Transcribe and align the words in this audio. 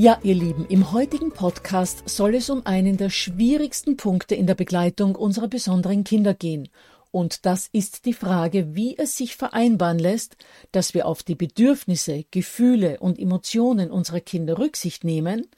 Ja, 0.00 0.20
ihr 0.22 0.36
Lieben, 0.36 0.64
im 0.66 0.92
heutigen 0.92 1.32
Podcast 1.32 2.08
soll 2.08 2.36
es 2.36 2.50
um 2.50 2.64
einen 2.64 2.96
der 2.96 3.10
schwierigsten 3.10 3.96
Punkte 3.96 4.36
in 4.36 4.46
der 4.46 4.54
Begleitung 4.54 5.16
unserer 5.16 5.48
besonderen 5.48 6.04
Kinder 6.04 6.34
gehen. 6.34 6.68
Und 7.10 7.44
das 7.46 7.68
ist 7.72 8.04
die 8.04 8.12
Frage, 8.12 8.76
wie 8.76 8.96
es 8.96 9.16
sich 9.16 9.34
vereinbaren 9.34 9.98
lässt, 9.98 10.36
dass 10.70 10.94
wir 10.94 11.04
auf 11.04 11.24
die 11.24 11.34
Bedürfnisse, 11.34 12.24
Gefühle 12.30 13.00
und 13.00 13.18
Emotionen 13.18 13.90
unserer 13.90 14.20
Kinder 14.20 14.60
Rücksicht 14.60 15.02
nehmen, 15.02 15.48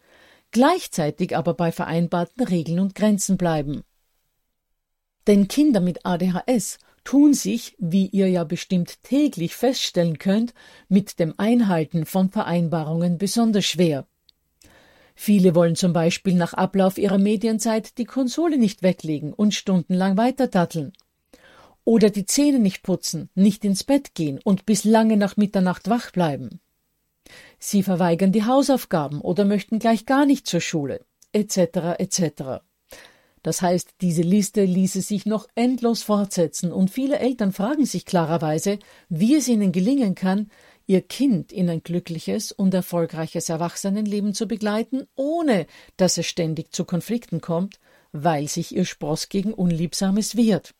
gleichzeitig 0.52 1.36
aber 1.36 1.52
bei 1.52 1.70
vereinbarten 1.70 2.42
Regeln 2.42 2.80
und 2.80 2.94
Grenzen 2.94 3.36
bleiben. 3.36 3.82
Denn 5.26 5.48
Kinder 5.48 5.80
mit 5.80 6.06
ADHS 6.06 6.78
tun 7.04 7.34
sich, 7.34 7.76
wie 7.78 8.06
ihr 8.06 8.30
ja 8.30 8.44
bestimmt 8.44 9.02
täglich 9.02 9.54
feststellen 9.54 10.16
könnt, 10.16 10.54
mit 10.88 11.18
dem 11.18 11.34
Einhalten 11.36 12.06
von 12.06 12.30
Vereinbarungen 12.30 13.18
besonders 13.18 13.66
schwer. 13.66 14.06
Viele 15.22 15.54
wollen 15.54 15.76
zum 15.76 15.92
Beispiel 15.92 16.32
nach 16.32 16.54
Ablauf 16.54 16.96
ihrer 16.96 17.18
Medienzeit 17.18 17.98
die 17.98 18.06
Konsole 18.06 18.56
nicht 18.56 18.82
weglegen 18.82 19.34
und 19.34 19.54
stundenlang 19.54 20.16
weiterdatteln. 20.16 20.94
Oder 21.84 22.08
die 22.08 22.24
Zähne 22.24 22.58
nicht 22.58 22.82
putzen, 22.82 23.28
nicht 23.34 23.62
ins 23.66 23.84
Bett 23.84 24.14
gehen 24.14 24.40
und 24.42 24.64
bis 24.64 24.84
lange 24.84 25.18
nach 25.18 25.36
Mitternacht 25.36 25.90
wach 25.90 26.10
bleiben. 26.10 26.60
Sie 27.58 27.82
verweigern 27.82 28.32
die 28.32 28.46
Hausaufgaben 28.46 29.20
oder 29.20 29.44
möchten 29.44 29.78
gleich 29.78 30.06
gar 30.06 30.24
nicht 30.24 30.46
zur 30.46 30.62
Schule, 30.62 31.04
etc. 31.32 31.98
etc. 31.98 32.62
Das 33.42 33.60
heißt, 33.60 33.96
diese 34.00 34.22
Liste 34.22 34.64
ließe 34.64 35.02
sich 35.02 35.26
noch 35.26 35.48
endlos 35.54 36.02
fortsetzen, 36.02 36.72
und 36.72 36.90
viele 36.90 37.18
Eltern 37.18 37.52
fragen 37.52 37.84
sich 37.84 38.06
klarerweise, 38.06 38.78
wie 39.10 39.34
es 39.34 39.48
ihnen 39.48 39.70
gelingen 39.70 40.14
kann, 40.14 40.50
ihr 40.90 41.02
Kind 41.02 41.52
in 41.52 41.70
ein 41.70 41.84
glückliches 41.84 42.50
und 42.50 42.74
erfolgreiches 42.74 43.48
Erwachsenenleben 43.48 44.34
zu 44.34 44.48
begleiten, 44.48 45.06
ohne 45.14 45.68
dass 45.96 46.18
es 46.18 46.26
ständig 46.26 46.72
zu 46.72 46.84
Konflikten 46.84 47.40
kommt, 47.40 47.78
weil 48.10 48.48
sich 48.48 48.74
ihr 48.74 48.84
Spross 48.84 49.28
gegen 49.28 49.54
Unliebsames 49.54 50.34
wehrt. 50.34 50.74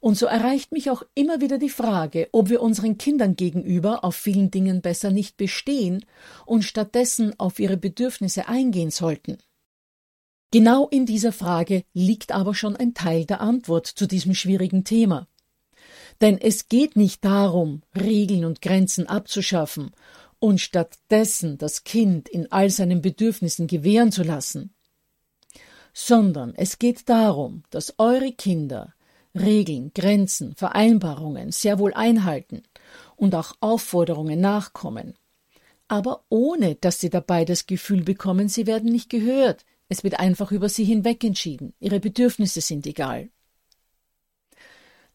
Und 0.00 0.16
so 0.16 0.26
erreicht 0.26 0.72
mich 0.72 0.90
auch 0.90 1.04
immer 1.14 1.40
wieder 1.40 1.58
die 1.58 1.68
Frage, 1.68 2.28
ob 2.32 2.48
wir 2.48 2.60
unseren 2.60 2.98
Kindern 2.98 3.36
gegenüber 3.36 4.04
auf 4.04 4.16
vielen 4.16 4.50
Dingen 4.50 4.80
besser 4.80 5.12
nicht 5.12 5.36
bestehen 5.36 6.04
und 6.44 6.64
stattdessen 6.64 7.38
auf 7.38 7.60
ihre 7.60 7.76
Bedürfnisse 7.76 8.48
eingehen 8.48 8.90
sollten. 8.90 9.38
Genau 10.50 10.88
in 10.88 11.06
dieser 11.06 11.30
Frage 11.30 11.84
liegt 11.94 12.32
aber 12.32 12.56
schon 12.56 12.74
ein 12.74 12.92
Teil 12.92 13.24
der 13.24 13.40
Antwort 13.40 13.86
zu 13.86 14.08
diesem 14.08 14.34
schwierigen 14.34 14.82
Thema. 14.82 15.28
Denn 16.20 16.38
es 16.38 16.68
geht 16.68 16.96
nicht 16.96 17.24
darum, 17.24 17.82
Regeln 17.94 18.44
und 18.44 18.60
Grenzen 18.60 19.06
abzuschaffen 19.06 19.92
und 20.40 20.60
stattdessen 20.60 21.58
das 21.58 21.84
Kind 21.84 22.28
in 22.28 22.50
all 22.50 22.70
seinen 22.70 23.02
Bedürfnissen 23.02 23.66
gewähren 23.66 24.12
zu 24.12 24.22
lassen, 24.22 24.74
sondern 25.92 26.54
es 26.54 26.78
geht 26.78 27.08
darum, 27.08 27.62
dass 27.70 27.94
eure 27.98 28.32
Kinder 28.32 28.94
Regeln, 29.34 29.92
Grenzen, 29.94 30.54
Vereinbarungen 30.54 31.52
sehr 31.52 31.78
wohl 31.78 31.94
einhalten 31.94 32.62
und 33.16 33.34
auch 33.34 33.54
Aufforderungen 33.60 34.40
nachkommen, 34.40 35.14
aber 35.86 36.24
ohne 36.28 36.74
dass 36.74 37.00
sie 37.00 37.10
dabei 37.10 37.44
das 37.44 37.66
Gefühl 37.66 38.02
bekommen, 38.02 38.48
sie 38.48 38.66
werden 38.66 38.90
nicht 38.90 39.10
gehört, 39.10 39.64
es 39.88 40.04
wird 40.04 40.20
einfach 40.20 40.52
über 40.52 40.68
sie 40.68 40.84
hinweg 40.84 41.24
entschieden, 41.24 41.74
ihre 41.80 42.00
Bedürfnisse 42.00 42.60
sind 42.60 42.86
egal. 42.86 43.30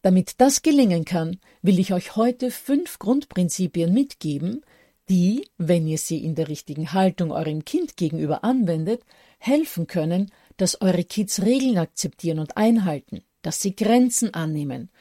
Damit 0.04 0.42
das 0.42 0.62
gelingen 0.62 1.06
kann, 1.06 1.40
will 1.62 1.80
ich 1.80 1.94
euch 1.94 2.18
heute 2.18 2.52
fünf 2.52 3.00
Grundprinzipien 3.00 3.94
mitgeben, 3.94 4.62
die, 5.08 5.48
wenn 5.58 5.88
ihr 5.88 5.98
sie 5.98 6.24
in 6.24 6.36
der 6.36 6.50
richtigen 6.50 6.92
Haltung 6.92 7.32
eurem 7.32 7.64
Kind 7.64 7.96
gegenüber 7.96 8.44
anwendet, 8.44 9.02
helfen 9.38 9.88
können, 9.88 10.30
dass 10.58 10.82
eure 10.82 11.06
Kids 11.06 11.42
Regeln 11.42 11.78
akzeptieren 11.78 12.40
und 12.40 12.58
einhalten, 12.58 13.24
dass 13.44 13.62
sie 13.62 13.78
Grenzen 13.78 14.34
annehmen, 14.34 14.92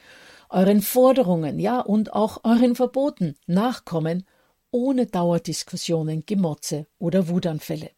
euren 0.49 0.81
Forderungen, 0.81 1.59
ja 1.59 1.81
und 1.81 2.13
auch 2.13 2.45
euren 2.45 2.75
Verboten 2.75 3.35
nachkommen, 3.45 4.25
ohne 4.71 5.05
Dauerdiskussionen, 5.05 6.25
Gemotze 6.25 6.87
oder 6.97 7.27
Wutanfälle. 7.27 7.91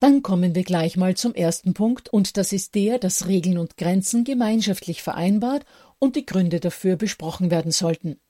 Dann 0.00 0.22
kommen 0.22 0.54
wir 0.54 0.62
gleich 0.62 0.96
mal 0.96 1.16
zum 1.16 1.34
ersten 1.34 1.74
Punkt, 1.74 2.08
und 2.08 2.36
das 2.36 2.52
ist 2.52 2.74
der, 2.76 2.98
dass 2.98 3.26
Regeln 3.26 3.58
und 3.58 3.76
Grenzen 3.76 4.22
gemeinschaftlich 4.22 5.02
vereinbart 5.02 5.64
und 5.98 6.14
die 6.14 6.24
Gründe 6.24 6.60
dafür 6.60 6.96
besprochen 6.96 7.50
werden 7.50 7.72
sollten. 7.72 8.20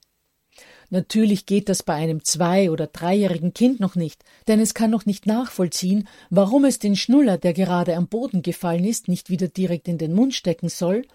Natürlich 0.89 1.45
geht 1.45 1.69
das 1.69 1.83
bei 1.83 1.93
einem 1.93 2.23
zwei- 2.23 2.71
oder 2.71 2.87
dreijährigen 2.87 3.53
Kind 3.53 3.79
noch 3.79 3.95
nicht, 3.95 4.23
denn 4.47 4.59
es 4.59 4.73
kann 4.73 4.89
noch 4.89 5.05
nicht 5.05 5.27
nachvollziehen, 5.27 6.07
warum 6.31 6.65
es 6.65 6.79
den 6.79 6.95
Schnuller, 6.95 7.37
der 7.37 7.53
gerade 7.53 7.95
am 7.95 8.07
Boden 8.07 8.41
gefallen 8.41 8.85
ist, 8.85 9.07
nicht 9.07 9.29
wieder 9.29 9.47
direkt 9.47 9.87
in 9.87 9.99
den 9.99 10.13
Mund 10.13 10.33
stecken 10.33 10.69
soll 10.69 11.05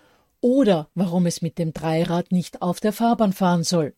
oder 0.41 0.89
warum 0.95 1.27
es 1.27 1.43
mit 1.43 1.59
dem 1.59 1.73
Dreirad 1.73 2.31
nicht 2.31 2.63
auf 2.63 2.79
der 2.79 2.93
Fahrbahn 2.93 3.33
fahren 3.33 3.65
soll. 3.65 3.95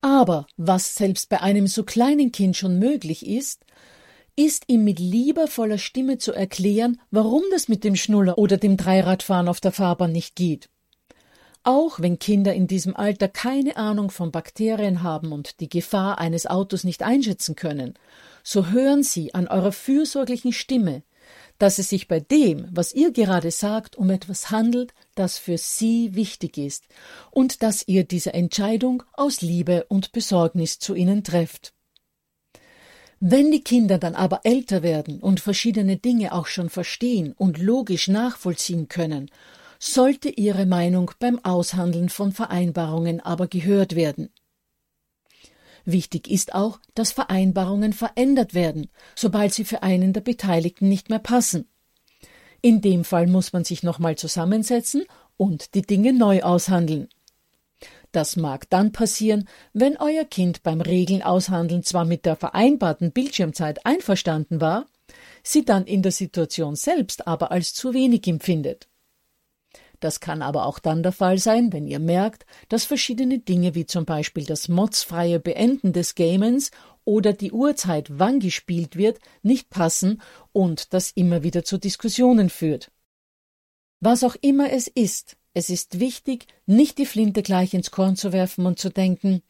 Aber 0.00 0.46
was 0.56 0.94
selbst 0.94 1.28
bei 1.28 1.42
einem 1.42 1.66
so 1.66 1.84
kleinen 1.84 2.32
Kind 2.32 2.56
schon 2.56 2.78
möglich 2.78 3.26
ist, 3.26 3.66
ist 4.46 4.64
ihm 4.68 4.84
mit 4.84 4.98
liebevoller 4.98 5.76
Stimme 5.76 6.16
zu 6.16 6.32
erklären, 6.32 6.98
warum 7.10 7.42
das 7.50 7.68
mit 7.68 7.84
dem 7.84 7.94
Schnuller 7.94 8.38
oder 8.38 8.56
dem 8.56 8.78
Dreiradfahren 8.78 9.48
auf 9.48 9.60
der 9.60 9.70
Fahrbahn 9.70 10.12
nicht 10.12 10.34
geht. 10.34 10.70
Auch 11.62 12.00
wenn 12.00 12.18
Kinder 12.18 12.54
in 12.54 12.66
diesem 12.66 12.96
Alter 12.96 13.28
keine 13.28 13.76
Ahnung 13.76 14.10
von 14.10 14.32
Bakterien 14.32 15.02
haben 15.02 15.32
und 15.32 15.60
die 15.60 15.68
Gefahr 15.68 16.18
eines 16.18 16.46
Autos 16.46 16.84
nicht 16.84 17.02
einschätzen 17.02 17.54
können, 17.54 17.98
so 18.42 18.68
hören 18.68 19.02
sie 19.02 19.34
an 19.34 19.46
eurer 19.46 19.72
fürsorglichen 19.72 20.54
Stimme, 20.54 21.02
dass 21.58 21.78
es 21.78 21.90
sich 21.90 22.08
bei 22.08 22.20
dem, 22.20 22.66
was 22.70 22.94
ihr 22.94 23.12
gerade 23.12 23.50
sagt, 23.50 23.96
um 23.96 24.08
etwas 24.08 24.50
handelt, 24.50 24.94
das 25.14 25.36
für 25.36 25.58
sie 25.58 26.14
wichtig 26.14 26.56
ist 26.56 26.84
und 27.30 27.62
dass 27.62 27.86
ihr 27.86 28.04
diese 28.04 28.32
Entscheidung 28.32 29.02
aus 29.12 29.42
Liebe 29.42 29.84
und 29.90 30.12
Besorgnis 30.12 30.78
zu 30.78 30.94
ihnen 30.94 31.24
trefft. 31.24 31.74
Wenn 33.22 33.50
die 33.50 33.62
Kinder 33.62 33.98
dann 33.98 34.14
aber 34.14 34.40
älter 34.44 34.82
werden 34.82 35.20
und 35.20 35.40
verschiedene 35.40 35.98
Dinge 35.98 36.32
auch 36.32 36.46
schon 36.46 36.70
verstehen 36.70 37.34
und 37.36 37.58
logisch 37.58 38.08
nachvollziehen 38.08 38.88
können, 38.88 39.30
sollte 39.78 40.30
ihre 40.30 40.64
Meinung 40.64 41.10
beim 41.18 41.38
Aushandeln 41.44 42.08
von 42.08 42.32
Vereinbarungen 42.32 43.20
aber 43.20 43.46
gehört 43.46 43.94
werden. 43.94 44.30
Wichtig 45.84 46.30
ist 46.30 46.54
auch, 46.54 46.80
dass 46.94 47.12
Vereinbarungen 47.12 47.92
verändert 47.92 48.54
werden, 48.54 48.88
sobald 49.14 49.52
sie 49.52 49.64
für 49.64 49.82
einen 49.82 50.14
der 50.14 50.22
Beteiligten 50.22 50.88
nicht 50.88 51.10
mehr 51.10 51.18
passen. 51.18 51.68
In 52.62 52.80
dem 52.80 53.04
Fall 53.04 53.26
muss 53.26 53.52
man 53.52 53.64
sich 53.64 53.82
nochmal 53.82 54.16
zusammensetzen 54.16 55.04
und 55.36 55.74
die 55.74 55.82
Dinge 55.82 56.14
neu 56.14 56.42
aushandeln. 56.42 57.08
Das 58.12 58.36
mag 58.36 58.68
dann 58.70 58.92
passieren, 58.92 59.48
wenn 59.72 59.96
euer 59.96 60.24
Kind 60.24 60.62
beim 60.62 60.80
Regeln 60.80 61.22
aushandeln 61.22 61.82
zwar 61.84 62.04
mit 62.04 62.26
der 62.26 62.36
vereinbarten 62.36 63.12
Bildschirmzeit 63.12 63.86
einverstanden 63.86 64.60
war, 64.60 64.86
sie 65.42 65.64
dann 65.64 65.86
in 65.86 66.02
der 66.02 66.12
Situation 66.12 66.74
selbst 66.76 67.26
aber 67.26 67.52
als 67.52 67.72
zu 67.72 67.94
wenig 67.94 68.26
empfindet. 68.26 68.88
Das 70.00 70.18
kann 70.18 70.40
aber 70.40 70.64
auch 70.64 70.78
dann 70.78 71.02
der 71.02 71.12
Fall 71.12 71.38
sein, 71.38 71.72
wenn 71.72 71.86
ihr 71.86 71.98
merkt, 71.98 72.46
dass 72.68 72.84
verschiedene 72.84 73.38
Dinge 73.38 73.74
wie 73.74 73.84
zum 73.84 74.06
Beispiel 74.06 74.44
das 74.44 74.68
modsfreie 74.68 75.38
Beenden 75.38 75.92
des 75.92 76.14
Gamens 76.14 76.70
oder 77.04 77.34
die 77.34 77.52
Uhrzeit, 77.52 78.08
wann 78.10 78.40
gespielt 78.40 78.96
wird, 78.96 79.18
nicht 79.42 79.68
passen 79.68 80.22
und 80.52 80.94
das 80.94 81.10
immer 81.10 81.42
wieder 81.42 81.64
zu 81.64 81.78
Diskussionen 81.78 82.48
führt. 82.48 82.90
Was 84.00 84.24
auch 84.24 84.36
immer 84.40 84.72
es 84.72 84.88
ist, 84.88 85.36
es 85.52 85.68
ist 85.68 85.98
wichtig, 85.98 86.46
nicht 86.66 86.98
die 86.98 87.06
Flinte 87.06 87.42
gleich 87.42 87.74
ins 87.74 87.90
Korn 87.90 88.14
zu 88.14 88.32
werfen 88.32 88.66
und 88.66 88.78
zu 88.78 88.88
denken, 88.88 89.42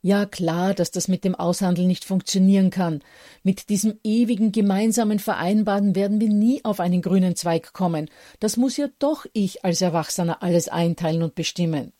ja 0.00 0.24
klar, 0.24 0.72
dass 0.72 0.90
das 0.90 1.08
mit 1.08 1.24
dem 1.24 1.34
Aushandeln 1.34 1.86
nicht 1.86 2.04
funktionieren 2.04 2.70
kann. 2.70 3.02
Mit 3.42 3.68
diesem 3.68 3.98
ewigen 4.02 4.50
gemeinsamen 4.50 5.18
Vereinbaren 5.18 5.94
werden 5.94 6.20
wir 6.20 6.30
nie 6.30 6.64
auf 6.64 6.80
einen 6.80 7.02
grünen 7.02 7.36
Zweig 7.36 7.74
kommen. 7.74 8.10
Das 8.40 8.56
muss 8.56 8.78
ja 8.78 8.88
doch 8.98 9.26
ich 9.34 9.64
als 9.64 9.82
Erwachsener 9.82 10.42
alles 10.42 10.68
einteilen 10.68 11.22
und 11.22 11.34
bestimmen. 11.34 11.92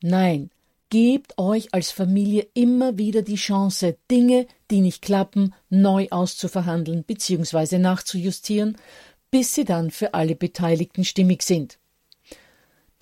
Nein, 0.00 0.50
gebt 0.88 1.38
euch 1.38 1.74
als 1.74 1.90
Familie 1.90 2.48
immer 2.54 2.96
wieder 2.96 3.20
die 3.22 3.36
Chance, 3.36 3.96
Dinge, 4.10 4.46
die 4.70 4.80
nicht 4.80 5.02
klappen, 5.02 5.54
neu 5.68 6.08
auszuverhandeln 6.10 7.04
bzw. 7.04 7.78
nachzujustieren, 7.78 8.78
bis 9.30 9.54
sie 9.54 9.64
dann 9.64 9.90
für 9.90 10.14
alle 10.14 10.34
Beteiligten 10.34 11.04
stimmig 11.04 11.42
sind. 11.42 11.78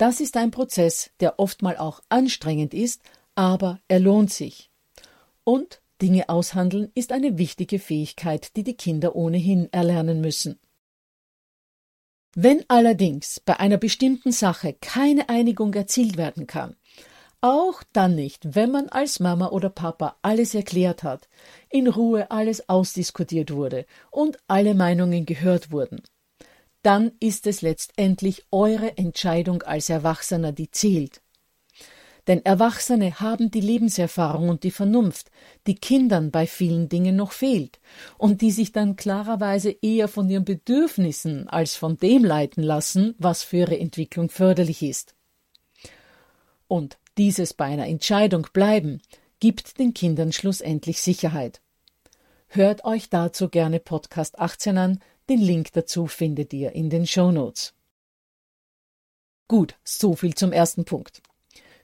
Das 0.03 0.19
ist 0.19 0.35
ein 0.35 0.51
Prozess, 0.51 1.11
der 1.21 1.39
oftmal 1.39 1.77
auch 1.77 2.01
anstrengend 2.09 2.73
ist, 2.73 3.01
aber 3.35 3.79
er 3.87 4.01
lohnt 4.01 4.33
sich. 4.33 4.69
Und 5.45 5.81
Dinge 6.01 6.27
aushandeln 6.27 6.91
ist 6.93 7.13
eine 7.13 7.37
wichtige 7.37 7.79
Fähigkeit, 7.79 8.57
die 8.57 8.65
die 8.65 8.73
Kinder 8.73 9.15
ohnehin 9.15 9.71
erlernen 9.71 10.19
müssen. 10.19 10.59
Wenn 12.35 12.65
allerdings 12.67 13.39
bei 13.39 13.61
einer 13.61 13.77
bestimmten 13.77 14.33
Sache 14.33 14.75
keine 14.81 15.29
Einigung 15.29 15.73
erzielt 15.73 16.17
werden 16.17 16.47
kann, 16.47 16.75
auch 17.39 17.81
dann 17.93 18.13
nicht, 18.13 18.55
wenn 18.55 18.71
man 18.71 18.89
als 18.89 19.21
Mama 19.21 19.51
oder 19.51 19.69
Papa 19.69 20.17
alles 20.21 20.53
erklärt 20.53 21.03
hat, 21.03 21.29
in 21.69 21.87
Ruhe 21.87 22.29
alles 22.29 22.67
ausdiskutiert 22.67 23.51
wurde 23.51 23.85
und 24.11 24.37
alle 24.47 24.73
Meinungen 24.73 25.25
gehört 25.25 25.71
wurden, 25.71 26.01
dann 26.83 27.13
ist 27.19 27.47
es 27.47 27.61
letztendlich 27.61 28.45
eure 28.51 28.97
Entscheidung 28.97 29.63
als 29.63 29.89
Erwachsener, 29.89 30.51
die 30.51 30.69
zählt. 30.69 31.21
Denn 32.27 32.45
Erwachsene 32.45 33.19
haben 33.19 33.51
die 33.51 33.59
Lebenserfahrung 33.59 34.47
und 34.47 34.63
die 34.63 34.71
Vernunft, 34.71 35.29
die 35.67 35.75
Kindern 35.75 36.31
bei 36.31 36.47
vielen 36.47 36.87
Dingen 36.87 37.17
noch 37.17 37.33
fehlt 37.33 37.79
und 38.17 38.41
die 38.41 38.51
sich 38.51 38.71
dann 38.71 38.95
klarerweise 38.95 39.75
eher 39.81 40.07
von 40.07 40.29
ihren 40.29 40.45
Bedürfnissen 40.45 41.49
als 41.49 41.75
von 41.75 41.97
dem 41.97 42.23
leiten 42.23 42.63
lassen, 42.63 43.15
was 43.17 43.43
für 43.43 43.57
ihre 43.57 43.79
Entwicklung 43.79 44.29
förderlich 44.29 44.83
ist. 44.83 45.15
Und 46.67 46.97
dieses 47.17 47.53
bei 47.53 47.65
einer 47.65 47.87
Entscheidung 47.87 48.47
bleiben, 48.53 49.01
gibt 49.39 49.77
den 49.77 49.93
Kindern 49.93 50.31
schlussendlich 50.31 51.01
Sicherheit. 51.01 51.61
Hört 52.47 52.85
euch 52.85 53.09
dazu 53.09 53.49
gerne 53.49 53.79
Podcast 53.79 54.39
18 54.39 54.77
an, 54.77 54.99
den 55.29 55.39
Link 55.39 55.71
dazu 55.73 56.07
findet 56.07 56.53
ihr 56.53 56.73
in 56.73 56.89
den 56.89 57.07
Show 57.07 57.31
Notes. 57.31 57.73
Gut, 59.47 59.75
so 59.83 60.15
viel 60.15 60.35
zum 60.35 60.51
ersten 60.51 60.85
Punkt. 60.85 61.21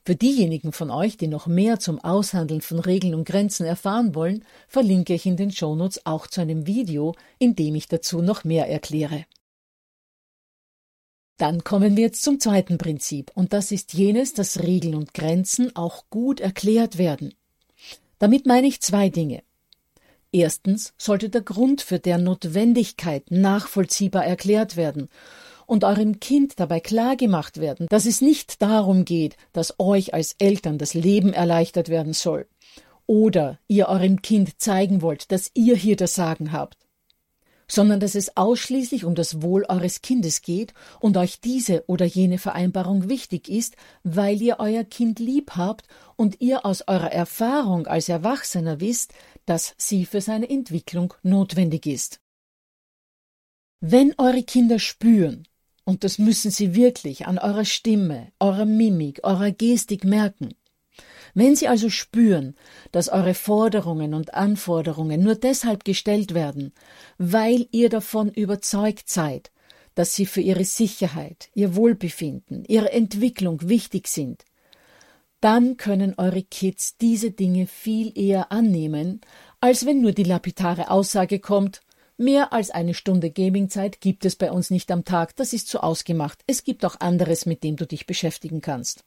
Für 0.06 0.16
diejenigen 0.16 0.72
von 0.72 0.90
euch, 0.90 1.18
die 1.18 1.28
noch 1.28 1.46
mehr 1.46 1.80
zum 1.80 2.00
Aushandeln 2.00 2.62
von 2.62 2.80
Regeln 2.80 3.14
und 3.14 3.26
Grenzen 3.26 3.66
erfahren 3.66 4.16
wollen, 4.16 4.46
verlinke 4.68 5.14
ich 5.14 5.26
in 5.26 5.38
den 5.38 5.52
Shownotes 5.52 6.06
auch 6.06 6.28
zu 6.28 6.42
einem 6.42 6.66
Video, 6.66 7.16
in 7.38 7.56
dem 7.56 7.76
ich 7.76 7.88
dazu 7.88 8.22
noch 8.22 8.44
mehr 8.44 8.68
erkläre. 8.68 9.26
Dann 11.38 11.64
kommen 11.64 11.96
wir 11.96 12.04
jetzt 12.04 12.24
zum 12.24 12.40
zweiten 12.40 12.78
Prinzip, 12.78 13.32
und 13.34 13.54
das 13.54 13.72
ist 13.72 13.94
jenes, 13.94 14.34
dass 14.34 14.62
Regeln 14.62 14.96
und 14.96 15.14
Grenzen 15.14 15.76
auch 15.76 16.06
gut 16.10 16.40
erklärt 16.40 16.98
werden. 16.98 17.34
Damit 18.18 18.46
meine 18.46 18.68
ich 18.68 18.82
zwei 18.82 19.10
Dinge. 19.10 19.44
Erstens 20.32 20.94
sollte 20.98 21.30
der 21.30 21.42
Grund 21.42 21.82
für 21.82 22.00
der 22.00 22.18
Notwendigkeit 22.18 23.32
nachvollziehbar 23.32 24.26
erklärt 24.26 24.78
werden 24.78 25.10
und 25.66 25.84
eurem 25.84 26.20
Kind 26.20 26.60
dabei 26.60 26.80
klargemacht 26.80 27.60
werden, 27.60 27.88
dass 27.90 28.06
es 28.06 28.22
nicht 28.22 28.62
darum 28.62 29.06
geht, 29.06 29.38
dass 29.54 29.80
euch 29.80 30.14
als 30.14 30.36
Eltern 30.38 30.78
das 30.78 30.94
Leben 30.94 31.34
erleichtert 31.34 31.90
werden 31.90 32.14
soll 32.14 32.48
oder 33.08 33.58
ihr 33.68 33.88
eurem 33.88 34.22
Kind 34.22 34.62
zeigen 34.62 35.02
wollt, 35.02 35.32
dass 35.32 35.50
ihr 35.56 35.76
hier 35.76 35.96
das 35.96 36.14
Sagen 36.14 36.52
habt, 36.52 36.78
sondern 37.70 38.00
dass 38.00 38.16
es 38.16 38.36
ausschließlich 38.36 39.06
um 39.06 39.16
das 39.16 39.42
Wohl 39.42 39.64
eures 39.70 40.02
Kindes 40.02 40.42
geht 40.42 40.74
und 41.00 41.16
euch 41.16 41.40
diese 41.40 41.86
oder 41.88 42.06
jene 42.06 42.40
Vereinbarung 42.40 43.08
wichtig 43.08 43.48
ist, 43.48 43.76
weil 44.04 44.42
ihr 44.42 44.58
euer 44.60 44.84
Kind 44.84 45.20
lieb 45.20 45.52
habt 45.56 45.88
und 46.18 46.42
ihr 46.42 46.66
aus 46.66 46.84
eurer 46.88 47.12
Erfahrung 47.12 47.88
als 47.88 48.10
Erwachsener 48.10 48.82
wisst, 48.82 49.14
dass 49.46 49.76
sie 49.78 50.06
für 50.06 50.20
seine 50.20 50.50
Entwicklung 50.50 51.14
notwendig 51.24 51.86
ist. 51.86 52.20
Wenn 53.80 54.14
eure 54.18 54.44
Kinder 54.44 54.80
spüren, 54.80 55.48
und 55.86 56.04
das 56.04 56.18
müssen 56.18 56.52
sie 56.52 56.76
wirklich 56.76 57.28
an 57.28 57.38
eurer 57.40 57.66
Stimme, 57.66 58.32
eurer 58.40 58.66
Mimik, 58.66 59.22
eurer 59.24 59.52
Gestik 59.52 60.04
merken, 60.04 60.54
wenn 61.34 61.56
Sie 61.56 61.68
also 61.68 61.90
spüren, 61.90 62.56
dass 62.92 63.10
eure 63.10 63.34
Forderungen 63.34 64.14
und 64.14 64.34
Anforderungen 64.34 65.22
nur 65.24 65.36
deshalb 65.36 65.86
gestellt 65.86 66.34
werden, 66.34 66.74
weil 67.18 67.68
ihr 67.72 67.90
davon 67.90 68.30
überzeugt 68.30 69.10
seid, 69.10 69.52
dass 69.96 70.16
sie 70.16 70.26
für 70.26 70.40
ihre 70.40 70.64
Sicherheit, 70.64 71.50
ihr 71.54 71.76
Wohlbefinden, 71.76 72.64
ihre 72.66 72.92
Entwicklung 72.92 73.68
wichtig 73.68 74.08
sind, 74.08 74.46
dann 75.42 75.78
können 75.78 76.16
eure 76.18 76.44
Kids 76.44 76.98
diese 76.98 77.32
Dinge 77.32 77.68
viel 77.68 78.18
eher 78.18 78.52
annehmen, 78.52 79.22
als 79.60 79.86
wenn 79.86 80.02
nur 80.02 80.12
die 80.12 80.24
lapidare 80.24 80.90
Aussage 80.90 81.40
kommt, 81.40 81.82
mehr 82.18 82.54
als 82.54 82.72
eine 82.72 82.94
Stunde 82.94 83.30
Gamingzeit 83.30 84.02
gibt 84.02 84.26
es 84.26 84.36
bei 84.36 84.52
uns 84.52 84.70
nicht 84.70 84.92
am 84.92 85.06
Tag, 85.06 85.36
das 85.36 85.54
ist 85.54 85.68
so 85.68 85.80
ausgemacht, 85.80 86.44
es 86.48 86.64
gibt 86.64 86.86
auch 86.86 87.00
anderes, 87.00 87.46
mit 87.46 87.64
dem 87.64 87.76
du 87.76 87.86
dich 87.86 88.06
beschäftigen 88.06 88.62
kannst. 88.62 89.04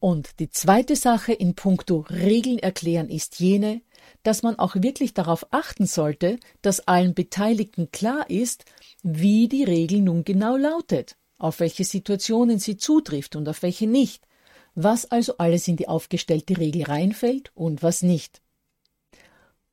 Und 0.00 0.40
die 0.40 0.48
zweite 0.48 0.96
Sache 0.96 1.34
in 1.34 1.54
puncto 1.54 2.06
Regeln 2.08 2.58
erklären 2.58 3.10
ist 3.10 3.38
jene, 3.38 3.82
dass 4.22 4.42
man 4.42 4.58
auch 4.58 4.74
wirklich 4.76 5.12
darauf 5.12 5.46
achten 5.50 5.86
sollte, 5.86 6.38
dass 6.62 6.88
allen 6.88 7.14
Beteiligten 7.14 7.90
klar 7.92 8.28
ist, 8.30 8.64
wie 9.02 9.46
die 9.46 9.64
Regel 9.64 10.00
nun 10.00 10.24
genau 10.24 10.56
lautet, 10.56 11.16
auf 11.38 11.60
welche 11.60 11.84
Situationen 11.84 12.58
sie 12.58 12.78
zutrifft 12.78 13.36
und 13.36 13.46
auf 13.46 13.62
welche 13.62 13.86
nicht, 13.86 14.26
was 14.74 15.10
also 15.10 15.36
alles 15.36 15.68
in 15.68 15.76
die 15.76 15.88
aufgestellte 15.88 16.56
Regel 16.56 16.84
reinfällt 16.84 17.52
und 17.54 17.82
was 17.82 18.02
nicht. 18.02 18.40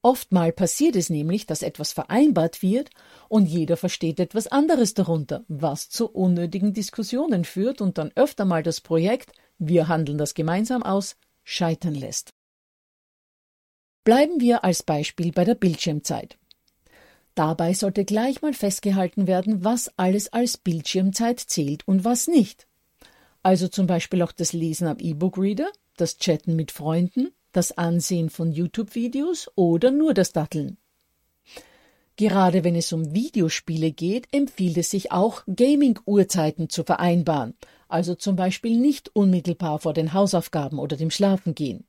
Oftmal 0.01 0.51
passiert 0.51 0.95
es 0.97 1.09
nämlich, 1.09 1.45
dass 1.45 1.61
etwas 1.61 1.93
vereinbart 1.93 2.61
wird 2.61 2.89
und 3.29 3.45
jeder 3.45 3.77
versteht 3.77 4.19
etwas 4.19 4.47
anderes 4.47 4.93
darunter, 4.93 5.43
was 5.47 5.89
zu 5.89 6.09
unnötigen 6.09 6.73
Diskussionen 6.73 7.45
führt 7.45 7.81
und 7.81 7.97
dann 7.97 8.11
öfter 8.15 8.45
mal 8.45 8.61
das 8.61 8.81
Projekt 8.81 9.31
wir 9.59 9.87
handeln 9.87 10.17
das 10.17 10.33
gemeinsam 10.33 10.83
aus 10.83 11.15
scheitern 11.43 11.95
lässt. 11.95 12.33
Bleiben 14.03 14.39
wir 14.39 14.63
als 14.63 14.83
Beispiel 14.83 15.31
bei 15.31 15.43
der 15.43 15.55
Bildschirmzeit. 15.55 16.37
Dabei 17.35 17.73
sollte 17.73 18.03
gleich 18.03 18.41
mal 18.41 18.53
festgehalten 18.53 19.27
werden, 19.27 19.63
was 19.63 19.91
alles 19.97 20.33
als 20.33 20.57
Bildschirmzeit 20.57 21.39
zählt 21.39 21.87
und 21.87 22.03
was 22.03 22.27
nicht. 22.27 22.67
Also 23.43 23.67
zum 23.67 23.87
Beispiel 23.87 24.21
auch 24.23 24.31
das 24.31 24.53
Lesen 24.53 24.87
am 24.87 24.97
E-Book-Reader, 24.99 25.69
das 25.95 26.17
Chatten 26.17 26.55
mit 26.55 26.71
Freunden, 26.71 27.31
das 27.51 27.77
Ansehen 27.77 28.29
von 28.29 28.51
YouTube-Videos 28.51 29.51
oder 29.55 29.91
nur 29.91 30.13
das 30.13 30.33
Datteln. 30.33 30.77
Gerade 32.15 32.63
wenn 32.63 32.75
es 32.75 32.91
um 32.91 33.13
Videospiele 33.13 33.91
geht, 33.91 34.27
empfiehlt 34.31 34.77
es 34.77 34.89
sich 34.89 35.11
auch, 35.11 35.43
Gaming-Uhrzeiten 35.45 36.69
zu 36.69 36.83
vereinbaren, 36.83 37.53
also 37.89 38.15
zum 38.15 38.35
Beispiel 38.35 38.77
nicht 38.77 39.15
unmittelbar 39.15 39.79
vor 39.79 39.93
den 39.93 40.13
Hausaufgaben 40.13 40.79
oder 40.79 40.97
dem 40.97 41.11
Schlafengehen. 41.11 41.85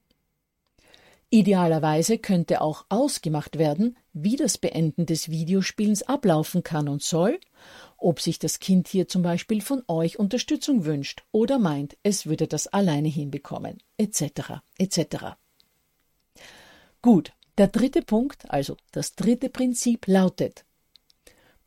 Idealerweise 1.31 2.17
könnte 2.17 2.63
auch 2.63 2.87
ausgemacht 2.89 3.59
werden, 3.59 3.99
wie 4.15 4.37
das 4.37 4.57
Beenden 4.57 5.05
des 5.05 5.29
Videospielens 5.29 6.03
ablaufen 6.03 6.63
kann 6.63 6.89
und 6.89 7.03
soll, 7.03 7.39
ob 7.99 8.21
sich 8.21 8.39
das 8.39 8.61
Kind 8.61 8.89
hier 8.89 9.09
zum 9.09 9.23
Beispiel 9.23 9.61
von 9.61 9.83
euch 9.89 10.19
Unterstützung 10.19 10.87
wünscht 10.87 11.25
oder 11.31 11.59
meint, 11.59 11.99
es 12.03 12.27
würde 12.27 12.47
das 12.47 12.67
alleine 12.69 13.09
hinbekommen, 13.09 13.79
etc. 13.99 14.63
etc. 14.79 15.37
Gut, 17.03 17.33
der 17.59 17.69
dritte 17.69 18.01
Punkt, 18.01 18.51
also 18.51 18.77
das 18.93 19.15
dritte 19.15 19.51
Prinzip 19.51 20.07
lautet 20.07 20.65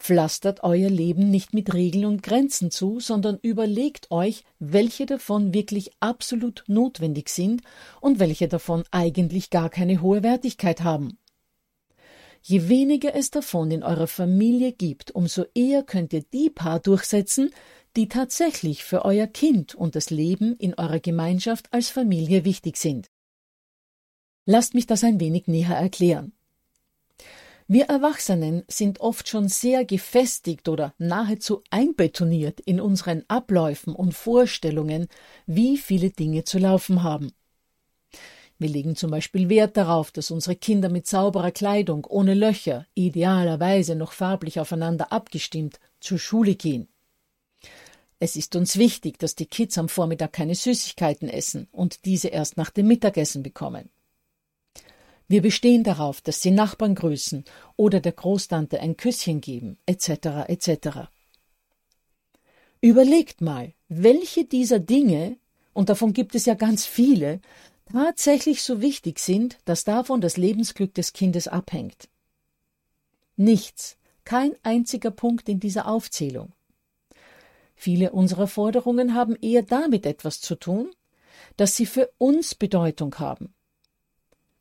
Pflastert 0.01 0.63
euer 0.63 0.89
Leben 0.89 1.29
nicht 1.29 1.53
mit 1.53 1.75
Regeln 1.75 2.05
und 2.05 2.24
Grenzen 2.24 2.72
zu, 2.72 3.00
sondern 3.00 3.38
überlegt 3.43 4.10
euch, 4.10 4.43
welche 4.58 5.05
davon 5.05 5.53
wirklich 5.53 5.91
absolut 6.00 6.63
notwendig 6.65 7.29
sind 7.29 7.62
und 8.01 8.17
welche 8.17 8.48
davon 8.48 8.84
eigentlich 8.89 9.51
gar 9.51 9.70
keine 9.70 10.01
hohe 10.01 10.24
Wertigkeit 10.24 10.81
haben. 10.81 11.20
Je 12.41 12.67
weniger 12.67 13.13
es 13.13 13.29
davon 13.29 13.70
in 13.70 13.84
eurer 13.84 14.08
Familie 14.08 14.72
gibt, 14.72 15.12
umso 15.12 15.46
eher 15.53 15.84
könnt 15.84 16.13
ihr 16.13 16.24
die 16.24 16.50
Paar 16.50 16.79
durchsetzen, 16.79 17.51
die 17.96 18.08
tatsächlich 18.08 18.84
für 18.84 19.05
euer 19.05 19.27
Kind 19.27 19.75
und 19.75 19.96
das 19.96 20.10
Leben 20.10 20.55
in 20.58 20.74
eurer 20.74 21.00
Gemeinschaft 21.00 21.72
als 21.72 21.89
Familie 21.89 22.43
wichtig 22.43 22.77
sind. 22.77 23.12
Lasst 24.48 24.74
mich 24.74 24.88
das 24.88 25.03
ein 25.03 25.20
wenig 25.20 25.46
näher 25.46 25.75
erklären. 25.75 26.34
Wir 27.74 27.86
Erwachsenen 27.86 28.63
sind 28.68 29.00
oft 29.00 29.30
schon 29.30 29.48
sehr 29.48 29.86
gefestigt 29.86 30.68
oder 30.68 30.94
nahezu 30.98 31.63
einbetoniert 31.70 32.60
in 32.60 32.82
unseren 32.82 33.24
Abläufen 33.30 33.96
und 33.96 34.13
Vorstellungen, 34.13 35.08
wie 35.46 35.78
viele 35.78 36.10
Dinge 36.10 36.44
zu 36.44 36.60
laufen 36.60 37.01
haben. 37.01 37.32
Wir 38.60 38.68
legen 38.68 38.98
zum 38.98 39.10
Beispiel 39.10 39.48
Wert 39.48 39.78
darauf, 39.78 40.12
dass 40.12 40.32
unsere 40.32 40.58
Kinder 40.58 40.90
mit 40.90 41.08
sauberer 41.08 41.51
Kleidung, 41.51 42.06
ohne 42.10 42.34
Löcher, 42.34 42.88
idealerweise 42.94 43.96
noch 43.96 44.12
farblich 44.12 44.60
aufeinander 44.60 45.13
abgestimmt, 45.13 45.80
zur 46.01 46.20
Schule 46.20 46.56
gehen. 46.56 46.90
Es 48.20 48.36
ist 48.36 48.58
uns 48.58 48.75
wichtig, 48.75 49.18
dass 49.18 49.36
die 49.36 49.46
Kids 49.46 49.78
am 49.78 49.88
Vormittag 49.88 50.34
keine 50.34 50.56
Süßigkeiten 50.56 51.30
essen 51.30 51.70
und 51.72 52.04
diese 52.04 52.28
erst 52.28 52.58
nach 52.58 52.70
dem 52.70 52.88
Mittagessen 52.88 53.44
bekommen. 53.44 53.90
Wir 55.31 55.41
bestehen 55.41 55.85
darauf, 55.85 56.19
dass 56.19 56.41
sie 56.41 56.51
Nachbarn 56.51 56.93
grüßen 56.93 57.45
oder 57.77 58.01
der 58.01 58.11
Großtante 58.11 58.81
ein 58.81 58.97
Küsschen 58.97 59.39
geben, 59.39 59.77
etc. 59.85 60.50
etc. 60.50 61.07
Überlegt 62.81 63.39
mal, 63.39 63.73
welche 63.88 64.43
dieser 64.43 64.79
Dinge, 64.79 65.38
und 65.71 65.88
davon 65.88 66.11
gibt 66.11 66.35
es 66.35 66.45
ja 66.47 66.53
ganz 66.53 66.85
viele, 66.85 67.39
tatsächlich 67.89 68.61
so 68.61 68.81
wichtig 68.81 69.19
sind, 69.19 69.57
dass 69.63 69.85
davon 69.85 70.19
das 70.19 70.35
Lebensglück 70.35 70.93
des 70.95 71.13
Kindes 71.13 71.47
abhängt. 71.47 72.09
Nichts, 73.38 73.95
kein 74.25 74.51
einziger 74.63 75.11
Punkt 75.11 75.47
in 75.47 75.61
dieser 75.61 75.88
Aufzählung. 75.88 76.51
Viele 77.73 78.11
unserer 78.11 78.47
Forderungen 78.47 79.15
haben 79.15 79.38
eher 79.38 79.63
damit 79.63 80.05
etwas 80.05 80.41
zu 80.41 80.55
tun, 80.55 80.91
dass 81.55 81.77
sie 81.77 81.85
für 81.85 82.11
uns 82.17 82.53
Bedeutung 82.53 83.17
haben, 83.17 83.53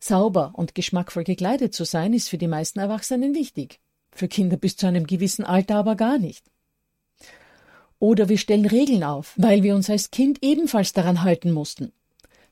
Sauber 0.01 0.53
und 0.55 0.75
geschmackvoll 0.75 1.25
gekleidet 1.25 1.75
zu 1.75 1.85
sein, 1.85 2.13
ist 2.15 2.29
für 2.29 2.39
die 2.39 2.49
meisten 2.49 2.79
Erwachsenen 2.79 3.35
wichtig. 3.35 3.81
Für 4.13 4.29
Kinder 4.29 4.57
bis 4.57 4.77
zu 4.77 4.87
einem 4.87 5.07
gewissen 5.07 5.45
Alter 5.45 5.77
aber 5.77 5.95
gar 5.95 6.19
nicht. 6.19 6.51
Oder 7.99 8.29
wir 8.31 8.39
stellen 8.39 8.65
Regeln 8.65 9.05
auf, 9.05 9.35
weil 9.37 9.63
wir 9.63 9.75
uns 9.75 9.91
als 9.91 10.11
Kind 10.11 10.39
ebenfalls 10.43 10.95
daran 10.95 11.23
halten 11.23 11.53
mussten. 11.53 11.93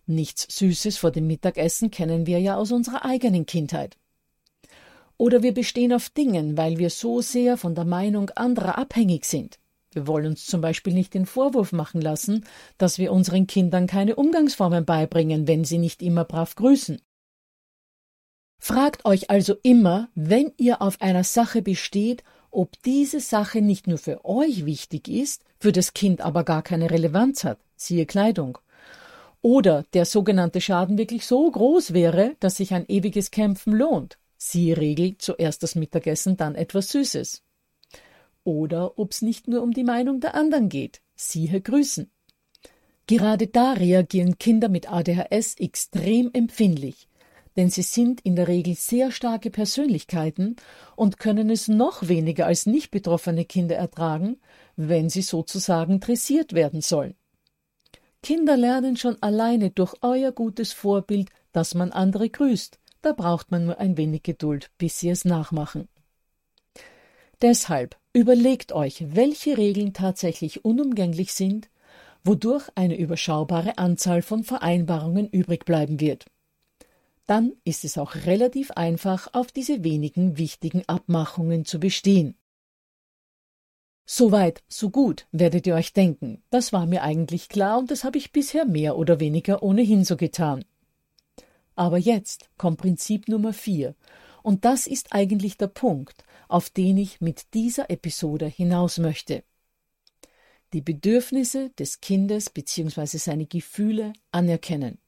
Nichts 0.07 0.47
Süßes 0.57 0.99
vor 0.99 1.11
dem 1.11 1.27
Mittagessen 1.27 1.91
kennen 1.91 2.27
wir 2.27 2.39
ja 2.39 2.57
aus 2.57 2.71
unserer 2.71 3.05
eigenen 3.05 3.47
Kindheit. 3.47 3.97
Oder 5.17 5.43
wir 5.43 5.53
bestehen 5.53 5.93
auf 5.93 6.11
Dingen, 6.11 6.57
weil 6.57 6.79
wir 6.79 6.91
so 6.91 7.21
sehr 7.23 7.57
von 7.57 7.75
der 7.75 7.85
Meinung 7.85 8.31
anderer 8.31 8.79
abhängig 8.79 9.25
sind. 9.25 9.59
Wir 9.93 10.07
wollen 10.07 10.27
uns 10.27 10.47
zum 10.47 10.61
Beispiel 10.61 10.93
nicht 10.93 11.15
den 11.15 11.27
Vorwurf 11.27 11.73
machen 11.73 12.01
lassen, 12.01 12.45
dass 12.77 12.99
wir 12.99 13.11
unseren 13.11 13.47
Kindern 13.47 13.87
keine 13.87 14.17
Umgangsformen 14.17 14.85
beibringen, 14.85 15.49
wenn 15.49 15.65
sie 15.65 15.79
nicht 15.79 16.03
immer 16.03 16.25
brav 16.25 16.55
grüßen. 16.55 17.01
Fragt 18.59 19.05
euch 19.05 19.31
also 19.31 19.55
immer, 19.63 20.09
wenn 20.15 20.53
ihr 20.57 20.83
auf 20.83 21.01
einer 21.01 21.25
Sache 21.25 21.63
besteht, 21.63 22.25
ob 22.51 22.83
diese 22.83 23.21
Sache 23.21 23.63
nicht 23.63 23.87
nur 23.87 23.99
für 23.99 24.25
euch 24.25 24.67
wichtig 24.67 25.09
ist, 25.09 25.45
für 25.61 25.73
das 25.73 25.95
Kind 25.95 26.21
aber 26.21 26.45
gar 26.45 26.63
keine 26.63 26.91
Relevanz 26.91 27.45
hat, 27.45 27.59
siehe 27.77 28.05
Kleidung. 28.07 28.59
Oder 29.43 29.85
der 29.93 30.05
sogenannte 30.05 30.61
Schaden 30.61 30.99
wirklich 30.99 31.25
so 31.25 31.49
groß 31.49 31.93
wäre, 31.93 32.37
dass 32.41 32.57
sich 32.57 32.75
ein 32.75 32.87
ewiges 32.89 33.31
Kämpfen 33.31 33.73
lohnt, 33.73 34.19
siehe 34.37 34.77
Regel 34.77 35.17
zuerst 35.19 35.63
das 35.63 35.77
Mittagessen, 35.77 36.37
dann 36.37 36.57
etwas 36.57 36.91
Süßes. 36.91 37.43
Oder 38.43 38.99
ob's 38.99 39.23
nicht 39.23 39.47
nur 39.47 39.63
um 39.63 39.73
die 39.73 39.85
Meinung 39.85 40.21
der 40.21 40.35
anderen 40.35 40.69
geht, 40.69 41.01
siehe 41.15 41.61
Grüßen. 41.61 42.11
Gerade 43.07 43.47
da 43.47 43.73
reagieren 43.73 44.39
Kinder 44.39 44.69
mit 44.69 44.91
ADHS 44.91 45.55
extrem 45.59 46.31
empfindlich 46.33 47.08
denn 47.59 47.71
sie 47.71 47.83
sind 47.83 48.21
in 48.21 48.37
der 48.37 48.47
Regel 48.47 48.77
sehr 48.77 49.11
starke 49.11 49.51
Persönlichkeiten 49.51 50.55
und 50.95 51.19
können 51.19 51.51
es 51.51 51.67
noch 51.67 52.07
weniger 52.07 52.47
als 52.47 52.67
nicht 52.67 52.93
betroffene 52.93 53.45
Kinder 53.45 53.75
ertragen, 53.75 54.37
wenn 54.77 55.11
sie 55.11 55.23
sozusagen 55.23 55.99
dressiert 55.99 56.53
werden 56.53 56.83
sollen. 56.83 57.17
Kinder 58.23 58.57
lernen 58.57 58.97
schon 58.97 59.21
alleine 59.23 59.71
durch 59.71 59.93
euer 60.03 60.31
gutes 60.31 60.73
Vorbild, 60.73 61.31
dass 61.51 61.75
man 61.75 61.91
andere 61.91 62.31
grüßt. 62.31 62.79
Da 63.03 63.13
braucht 63.13 63.51
man 63.51 63.67
nur 63.67 63.81
ein 63.81 63.97
wenig 63.97 64.23
Geduld, 64.23 64.71
bis 64.79 65.01
sie 65.01 65.09
es 65.09 65.25
nachmachen. 65.25 65.89
Deshalb 67.43 67.97
überlegt 68.13 68.71
euch, 68.71 69.05
welche 69.09 69.59
Regeln 69.59 69.95
tatsächlich 69.95 70.65
unumgänglich 70.65 71.33
sind, 71.33 71.71
wodurch 72.23 72.69
eine 72.77 72.97
überschaubare 72.97 73.79
Anzahl 73.79 74.23
von 74.23 74.45
Vereinbarungen 74.45 75.29
übrig 75.29 75.65
bleiben 75.65 75.99
wird 75.99 76.27
dann 77.29 77.53
ist 77.65 77.85
es 77.85 77.99
auch 77.99 78.15
relativ 78.15 78.71
einfach, 78.73 79.29
auf 79.35 79.53
diese 79.53 79.85
wenigen 79.85 80.39
wichtigen 80.39 80.83
Abmachungen 80.87 81.65
zu 81.65 81.79
bestehen. 81.79 82.37
Soweit, 84.07 84.63
so 84.69 84.89
gut, 84.89 85.27
werdet 85.33 85.67
ihr 85.67 85.75
euch 85.75 85.93
denken. 85.93 86.43
Das 86.49 86.73
war 86.73 86.87
mir 86.87 87.03
eigentlich 87.03 87.51
klar 87.51 87.79
und 87.79 87.91
das 87.91 88.05
habe 88.05 88.17
ich 88.17 88.33
bisher 88.33 88.65
mehr 88.65 88.97
oder 88.97 89.21
weniger 89.21 89.63
ohnehin 89.63 90.05
so 90.05 90.17
getan. 90.17 90.65
Aber 91.77 91.99
jetzt 91.99 92.49
kommt 92.57 92.81
Prinzip 92.81 93.29
Nummer 93.29 93.53
vier, 93.53 93.95
und 94.43 94.65
das 94.65 94.87
ist 94.87 95.13
eigentlich 95.13 95.59
der 95.59 95.67
Punkt, 95.67 96.25
auf 96.49 96.71
den 96.71 96.97
ich 96.97 97.21
mit 97.21 97.53
dieser 97.53 97.91
Episode 97.91 98.47
hinaus 98.47 98.97
möchte. 98.97 99.45
Die 100.73 100.81
Bedürfnisse 100.81 101.71
des 101.79 102.01
Kindes 102.01 102.49
bzw. 102.49 103.19
seine 103.19 103.45
Gefühle 103.45 104.15
anerkennen. 104.33 104.99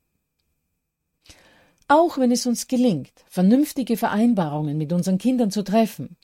Auch 1.91 2.19
wenn 2.19 2.31
es 2.31 2.47
uns 2.47 2.69
gelingt, 2.69 3.11
vernünftige 3.27 3.97
Vereinbarungen 3.97 4.79
mit 4.79 4.93
unseren 4.93 5.19
Kindern 5.19 5.51
zu 5.51 5.65
treffen 5.65 6.17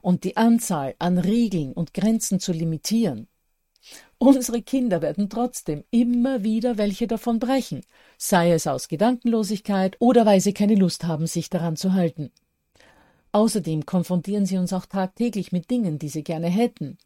und 0.00 0.22
die 0.22 0.36
Anzahl 0.36 0.94
an 1.00 1.18
Regeln 1.18 1.72
und 1.72 1.92
Grenzen 1.92 2.38
zu 2.38 2.52
limitieren, 2.52 3.26
unsere 4.18 4.62
Kinder 4.62 5.02
werden 5.02 5.28
trotzdem 5.28 5.82
immer 5.90 6.44
wieder 6.44 6.78
welche 6.78 7.08
davon 7.08 7.40
brechen, 7.40 7.80
sei 8.16 8.52
es 8.52 8.68
aus 8.68 8.86
Gedankenlosigkeit 8.86 9.96
oder 9.98 10.24
weil 10.24 10.40
sie 10.40 10.54
keine 10.54 10.76
Lust 10.76 11.02
haben, 11.02 11.26
sich 11.26 11.50
daran 11.50 11.74
zu 11.74 11.94
halten. 11.94 12.30
Außerdem 13.32 13.86
konfrontieren 13.86 14.46
sie 14.46 14.56
uns 14.56 14.72
auch 14.72 14.86
tagtäglich 14.86 15.50
mit 15.50 15.68
Dingen, 15.68 15.98
die 15.98 16.10
sie 16.10 16.22
gerne 16.22 16.46
hätten, 16.46 16.96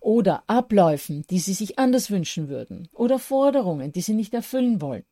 oder 0.00 0.42
Abläufen, 0.48 1.24
die 1.30 1.38
sie 1.38 1.54
sich 1.54 1.78
anders 1.78 2.10
wünschen 2.10 2.48
würden, 2.48 2.88
oder 2.92 3.20
Forderungen, 3.20 3.92
die 3.92 4.00
sie 4.00 4.14
nicht 4.14 4.34
erfüllen 4.34 4.80
wollen. 4.80 5.04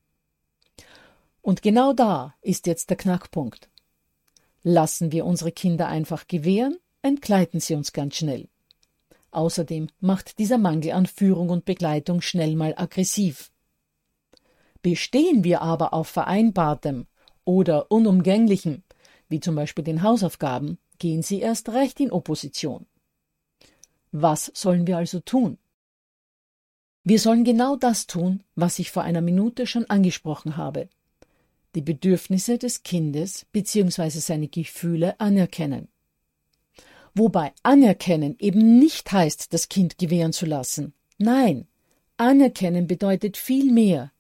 Und 1.43 1.63
genau 1.63 1.93
da 1.93 2.35
ist 2.43 2.67
jetzt 2.67 2.91
der 2.91 2.97
Knackpunkt. 2.97 3.71
Lassen 4.63 5.11
wir 5.11 5.25
unsere 5.25 5.53
Kinder 5.53 5.89
einfach 5.89 6.27
gewähren, 6.27 6.77
entgleiten 7.03 7.61
sie 7.61 7.75
uns 7.75 7.93
ganz 7.93 8.17
schnell. 8.17 8.49
Außerdem 9.31 9.89
macht 10.01 10.39
dieser 10.39 10.59
Mangel 10.59 10.93
an 10.93 11.07
Führung 11.07 11.49
und 11.51 11.65
Begleitung 11.65 12.21
schnell 12.21 12.57
mal 12.57 12.75
aggressiv. 12.77 13.51
Bestehen 14.83 15.45
wir 15.45 15.63
aber 15.63 15.95
auf 15.95 16.09
Vereinbartem 16.09 17.07
oder 17.45 17.91
Unumgänglichem, 17.91 18.83
wie 19.29 19.41
zum 19.41 19.55
Beispiel 19.55 19.85
den 19.85 20.03
Hausaufgaben, 20.03 20.79
gehen 20.99 21.23
sie 21.23 21.41
erst 21.41 21.71
recht 21.71 22.01
in 22.01 22.11
Opposition. 22.11 22.87
Was 24.13 24.51
sollen 24.55 24.87
wir 24.87 24.99
also 24.99 25.21
tun? 25.21 25.59
Wir 27.05 27.19
sollen 27.19 27.45
genau 27.45 27.77
das 27.77 28.07
tun, 28.07 28.43
was 28.57 28.79
ich 28.79 28.91
vor 28.91 29.05
einer 29.05 29.23
Minute 29.23 29.67
schon 29.67 29.89
angesprochen 29.89 30.57
habe 30.59 30.91
die 31.75 31.83
Bedürfnisse 31.83 32.59
des 32.59 32.83
Kindes 32.83 33.47
bzw. 33.53 34.09
seine 34.11 34.49
Gefühle 34.49 35.19
anerkennen. 35.21 35.89
Wobei 37.15 37.53
anerkennen 37.63 38.37
eben 38.39 38.79
nicht 38.79 39.11
heißt, 39.11 39.53
das 39.53 39.69
Kind 39.69 39.99
gewähren 39.99 40.33
zu 40.33 40.47
lassen. 40.47 40.95
Nein, 41.19 41.67
anerkennen 42.17 42.87
bedeutet 42.87 43.37
viel 43.37 43.73
mehr. 43.73 44.13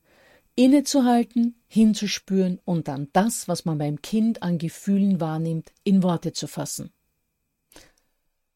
Innezuhalten, 0.56 1.54
hinzuspüren 1.68 2.60
und 2.64 2.88
dann 2.88 3.08
das, 3.12 3.48
was 3.48 3.64
man 3.64 3.78
beim 3.78 4.02
Kind 4.02 4.42
an 4.42 4.58
Gefühlen 4.58 5.20
wahrnimmt, 5.20 5.72
in 5.84 6.02
Worte 6.02 6.32
zu 6.32 6.46
fassen. 6.46 6.92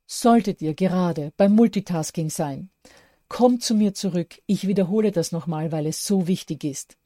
Solltet 0.06 0.60
ihr 0.60 0.74
gerade 0.74 1.32
beim 1.36 1.54
Multitasking 1.54 2.28
sein, 2.28 2.68
kommt 3.28 3.62
zu 3.62 3.74
mir 3.74 3.94
zurück, 3.94 4.42
ich 4.46 4.66
wiederhole 4.66 5.12
das 5.12 5.32
nochmal, 5.32 5.72
weil 5.72 5.86
es 5.86 6.04
so 6.04 6.26
wichtig 6.26 6.64
ist. 6.64 6.96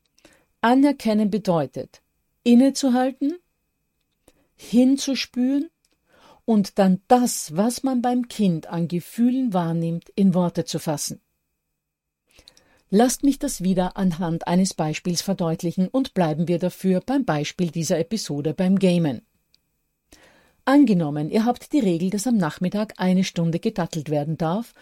Anerkennen 0.60 1.30
bedeutet, 1.30 2.02
innezuhalten, 2.42 3.34
hinzuspüren 4.56 5.70
und 6.44 6.78
dann 6.78 7.00
das, 7.06 7.56
was 7.56 7.84
man 7.84 8.02
beim 8.02 8.26
Kind 8.26 8.66
an 8.66 8.88
Gefühlen 8.88 9.52
wahrnimmt, 9.52 10.08
in 10.16 10.34
Worte 10.34 10.64
zu 10.64 10.80
fassen. 10.80 11.20
Lasst 12.90 13.22
mich 13.22 13.38
das 13.38 13.62
wieder 13.62 13.96
anhand 13.96 14.48
eines 14.48 14.74
Beispiels 14.74 15.22
verdeutlichen 15.22 15.88
und 15.88 16.14
bleiben 16.14 16.48
wir 16.48 16.58
dafür 16.58 17.02
beim 17.02 17.24
Beispiel 17.24 17.70
dieser 17.70 17.98
Episode 17.98 18.54
beim 18.54 18.78
Gamen. 18.78 19.22
Angenommen, 20.64 21.30
ihr 21.30 21.44
habt 21.44 21.72
die 21.72 21.80
Regel, 21.80 22.10
dass 22.10 22.26
am 22.26 22.36
Nachmittag 22.36 22.94
eine 22.96 23.24
Stunde 23.24 23.60
gedattelt 23.60 24.10
werden 24.10 24.38
darf, 24.38 24.74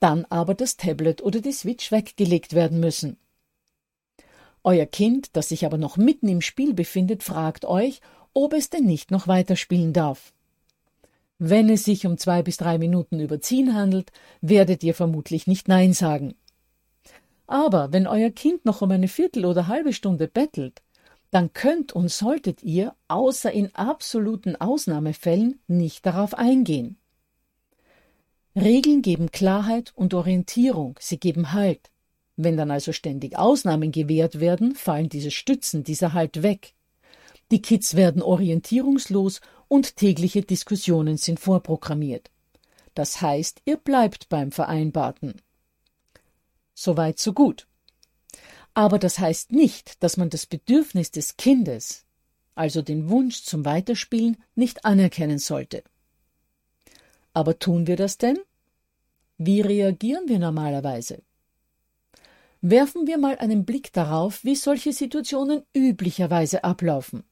dann 0.00 0.24
aber 0.30 0.54
das 0.54 0.76
Tablet 0.76 1.20
oder 1.20 1.40
die 1.40 1.52
Switch 1.52 1.92
weggelegt 1.92 2.54
werden 2.54 2.80
müssen. 2.80 3.18
Euer 4.68 4.84
Kind, 4.84 5.30
das 5.32 5.48
sich 5.48 5.64
aber 5.64 5.78
noch 5.78 5.96
mitten 5.96 6.28
im 6.28 6.42
Spiel 6.42 6.74
befindet, 6.74 7.22
fragt 7.22 7.64
euch, 7.64 8.02
ob 8.34 8.52
es 8.52 8.68
denn 8.68 8.84
nicht 8.84 9.10
noch 9.10 9.26
weiterspielen 9.26 9.94
darf. 9.94 10.34
Wenn 11.38 11.70
es 11.70 11.84
sich 11.84 12.04
um 12.04 12.18
zwei 12.18 12.42
bis 12.42 12.58
drei 12.58 12.76
Minuten 12.76 13.18
überziehen 13.18 13.72
handelt, 13.72 14.12
werdet 14.42 14.84
ihr 14.84 14.92
vermutlich 14.92 15.46
nicht 15.46 15.68
Nein 15.68 15.94
sagen. 15.94 16.34
Aber 17.46 17.94
wenn 17.94 18.06
euer 18.06 18.28
Kind 18.28 18.66
noch 18.66 18.82
um 18.82 18.90
eine 18.90 19.08
Viertel 19.08 19.46
oder 19.46 19.68
halbe 19.68 19.94
Stunde 19.94 20.28
bettelt, 20.28 20.82
dann 21.30 21.54
könnt 21.54 21.94
und 21.94 22.10
solltet 22.10 22.62
ihr, 22.62 22.94
außer 23.08 23.50
in 23.50 23.74
absoluten 23.74 24.54
Ausnahmefällen, 24.54 25.62
nicht 25.66 26.04
darauf 26.04 26.34
eingehen. 26.34 26.98
Regeln 28.54 29.00
geben 29.00 29.30
Klarheit 29.30 29.94
und 29.96 30.12
Orientierung, 30.12 30.98
sie 31.00 31.18
geben 31.18 31.54
Halt. 31.54 31.90
Wenn 32.40 32.56
dann 32.56 32.70
also 32.70 32.92
ständig 32.92 33.36
Ausnahmen 33.36 33.90
gewährt 33.90 34.38
werden, 34.38 34.76
fallen 34.76 35.08
diese 35.08 35.32
Stützen, 35.32 35.82
dieser 35.82 36.12
Halt 36.12 36.44
weg. 36.44 36.72
Die 37.50 37.60
Kids 37.60 37.96
werden 37.96 38.22
orientierungslos 38.22 39.40
und 39.66 39.96
tägliche 39.96 40.42
Diskussionen 40.42 41.16
sind 41.16 41.40
vorprogrammiert. 41.40 42.30
Das 42.94 43.20
heißt, 43.20 43.62
ihr 43.64 43.76
bleibt 43.76 44.28
beim 44.28 44.52
Vereinbarten. 44.52 45.42
Soweit 46.74 47.18
so 47.18 47.32
gut. 47.32 47.66
Aber 48.72 49.00
das 49.00 49.18
heißt 49.18 49.50
nicht, 49.50 50.00
dass 50.04 50.16
man 50.16 50.30
das 50.30 50.46
Bedürfnis 50.46 51.10
des 51.10 51.36
Kindes, 51.36 52.04
also 52.54 52.82
den 52.82 53.10
Wunsch 53.10 53.42
zum 53.42 53.64
Weiterspielen, 53.64 54.36
nicht 54.54 54.84
anerkennen 54.84 55.40
sollte. 55.40 55.82
Aber 57.34 57.58
tun 57.58 57.88
wir 57.88 57.96
das 57.96 58.16
denn? 58.16 58.38
Wie 59.38 59.60
reagieren 59.60 60.28
wir 60.28 60.38
normalerweise? 60.38 61.22
Werfen 62.60 63.06
wir 63.06 63.18
mal 63.18 63.36
einen 63.38 63.64
Blick 63.64 63.92
darauf, 63.92 64.42
wie 64.42 64.56
solche 64.56 64.92
Situationen 64.92 65.62
üblicherweise 65.74 66.64
ablaufen. 66.64 67.22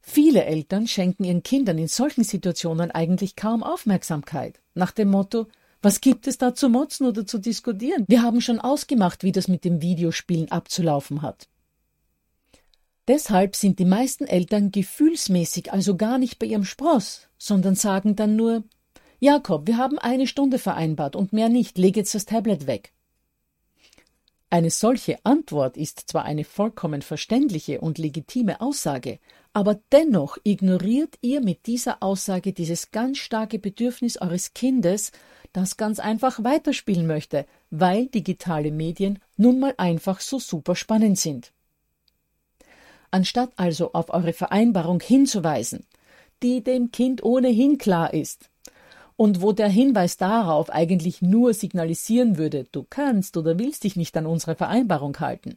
Viele 0.00 0.44
Eltern 0.44 0.86
schenken 0.88 1.24
ihren 1.24 1.42
Kindern 1.42 1.78
in 1.78 1.88
solchen 1.88 2.24
Situationen 2.24 2.90
eigentlich 2.90 3.36
kaum 3.36 3.62
Aufmerksamkeit, 3.62 4.60
nach 4.74 4.90
dem 4.90 5.10
Motto 5.10 5.46
Was 5.82 6.00
gibt 6.00 6.26
es 6.26 6.38
da 6.38 6.54
zu 6.54 6.68
motzen 6.68 7.06
oder 7.06 7.26
zu 7.26 7.38
diskutieren? 7.38 8.04
Wir 8.08 8.22
haben 8.22 8.40
schon 8.40 8.60
ausgemacht, 8.60 9.22
wie 9.22 9.32
das 9.32 9.46
mit 9.46 9.64
dem 9.64 9.82
Videospielen 9.82 10.50
abzulaufen 10.50 11.22
hat. 11.22 11.48
Deshalb 13.06 13.54
sind 13.54 13.78
die 13.78 13.84
meisten 13.84 14.26
Eltern 14.26 14.72
gefühlsmäßig 14.72 15.72
also 15.72 15.96
gar 15.96 16.18
nicht 16.18 16.40
bei 16.40 16.46
ihrem 16.46 16.64
Spross, 16.64 17.28
sondern 17.38 17.76
sagen 17.76 18.16
dann 18.16 18.34
nur 18.34 18.64
Jakob, 19.20 19.68
wir 19.68 19.76
haben 19.76 19.98
eine 19.98 20.26
Stunde 20.26 20.58
vereinbart 20.58 21.14
und 21.14 21.32
mehr 21.32 21.48
nicht, 21.48 21.78
leg 21.78 21.96
jetzt 21.96 22.14
das 22.14 22.26
Tablet 22.26 22.66
weg. 22.66 22.92
Eine 24.48 24.70
solche 24.70 25.18
Antwort 25.24 25.76
ist 25.76 26.04
zwar 26.06 26.24
eine 26.24 26.44
vollkommen 26.44 27.02
verständliche 27.02 27.80
und 27.80 27.98
legitime 27.98 28.60
Aussage, 28.60 29.18
aber 29.52 29.80
dennoch 29.90 30.38
ignoriert 30.44 31.16
ihr 31.20 31.40
mit 31.40 31.66
dieser 31.66 32.02
Aussage 32.02 32.52
dieses 32.52 32.92
ganz 32.92 33.18
starke 33.18 33.58
Bedürfnis 33.58 34.18
eures 34.18 34.54
Kindes, 34.54 35.10
das 35.52 35.76
ganz 35.76 35.98
einfach 35.98 36.44
weiterspielen 36.44 37.06
möchte, 37.06 37.46
weil 37.70 38.06
digitale 38.06 38.70
Medien 38.70 39.18
nun 39.36 39.58
mal 39.58 39.74
einfach 39.78 40.20
so 40.20 40.38
super 40.38 40.76
spannend 40.76 41.18
sind. 41.18 41.52
Anstatt 43.10 43.52
also 43.56 43.94
auf 43.94 44.10
eure 44.10 44.32
Vereinbarung 44.32 45.00
hinzuweisen, 45.00 45.86
die 46.42 46.62
dem 46.62 46.92
Kind 46.92 47.24
ohnehin 47.24 47.78
klar 47.78 48.14
ist, 48.14 48.50
und 49.16 49.40
wo 49.42 49.52
der 49.52 49.68
Hinweis 49.68 50.16
darauf 50.16 50.70
eigentlich 50.70 51.22
nur 51.22 51.54
signalisieren 51.54 52.36
würde, 52.38 52.66
du 52.70 52.84
kannst 52.88 53.36
oder 53.36 53.58
willst 53.58 53.84
dich 53.84 53.96
nicht 53.96 54.16
an 54.16 54.26
unsere 54.26 54.54
Vereinbarung 54.54 55.18
halten. 55.20 55.56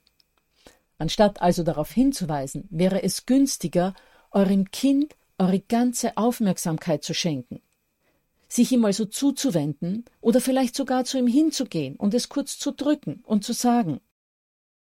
Anstatt 0.97 1.41
also 1.41 1.63
darauf 1.63 1.91
hinzuweisen, 1.91 2.67
wäre 2.69 3.03
es 3.03 3.25
günstiger, 3.25 3.93
eurem 4.31 4.71
Kind 4.71 5.15
eure 5.37 5.59
ganze 5.59 6.17
Aufmerksamkeit 6.17 7.03
zu 7.03 7.13
schenken, 7.13 7.61
sich 8.47 8.71
ihm 8.71 8.83
also 8.85 9.05
zuzuwenden 9.05 10.05
oder 10.21 10.41
vielleicht 10.41 10.75
sogar 10.75 11.05
zu 11.05 11.17
ihm 11.17 11.27
hinzugehen 11.27 11.95
und 11.95 12.13
es 12.13 12.29
kurz 12.29 12.59
zu 12.59 12.71
drücken 12.71 13.23
und 13.25 13.43
zu 13.43 13.53
sagen 13.53 14.01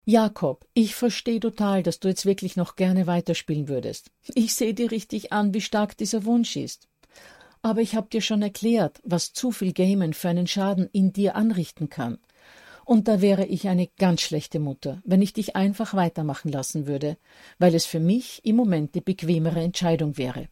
Jakob, 0.09 0.65
ich 0.73 0.95
verstehe 0.95 1.41
total, 1.41 1.83
dass 1.83 1.99
du 1.99 2.07
jetzt 2.07 2.25
wirklich 2.25 2.55
noch 2.55 2.77
gerne 2.77 3.07
weiterspielen 3.07 3.67
würdest. 3.67 4.09
Ich 4.35 4.55
sehe 4.55 4.73
dir 4.73 4.89
richtig 4.89 5.33
an, 5.33 5.53
wie 5.53 5.59
stark 5.59 5.97
dieser 5.97 6.23
Wunsch 6.23 6.55
ist. 6.55 6.87
Aber 7.61 7.81
ich 7.81 7.95
habe 7.95 8.09
dir 8.09 8.21
schon 8.21 8.41
erklärt, 8.41 9.01
was 9.03 9.33
zu 9.33 9.51
viel 9.51 9.73
Gamen 9.73 10.13
für 10.13 10.29
einen 10.29 10.47
Schaden 10.47 10.89
in 10.91 11.13
dir 11.13 11.35
anrichten 11.35 11.89
kann. 11.89 12.19
Und 12.85 13.09
da 13.09 13.19
wäre 13.19 13.45
ich 13.45 13.67
eine 13.67 13.87
ganz 13.97 14.21
schlechte 14.21 14.59
Mutter, 14.59 15.01
wenn 15.03 15.21
ich 15.21 15.33
dich 15.33 15.57
einfach 15.57 15.93
weitermachen 15.93 16.49
lassen 16.49 16.87
würde, 16.87 17.17
weil 17.59 17.75
es 17.75 17.85
für 17.85 17.99
mich 17.99 18.45
im 18.45 18.55
Moment 18.55 18.95
die 18.95 19.01
bequemere 19.01 19.61
Entscheidung 19.61 20.17
wäre. 20.17 20.47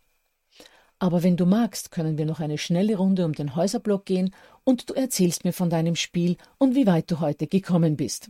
Aber 0.99 1.23
wenn 1.23 1.37
du 1.37 1.45
magst, 1.45 1.91
können 1.91 2.17
wir 2.17 2.25
noch 2.25 2.39
eine 2.39 2.57
schnelle 2.57 2.97
Runde 2.97 3.25
um 3.25 3.33
den 3.33 3.55
Häuserblock 3.55 4.05
gehen 4.05 4.33
und 4.63 4.89
du 4.89 4.93
erzählst 4.93 5.45
mir 5.45 5.53
von 5.53 5.69
deinem 5.69 5.95
Spiel 5.95 6.37
und 6.57 6.75
wie 6.75 6.87
weit 6.87 7.11
du 7.11 7.19
heute 7.19 7.47
gekommen 7.47 7.95
bist. 7.95 8.29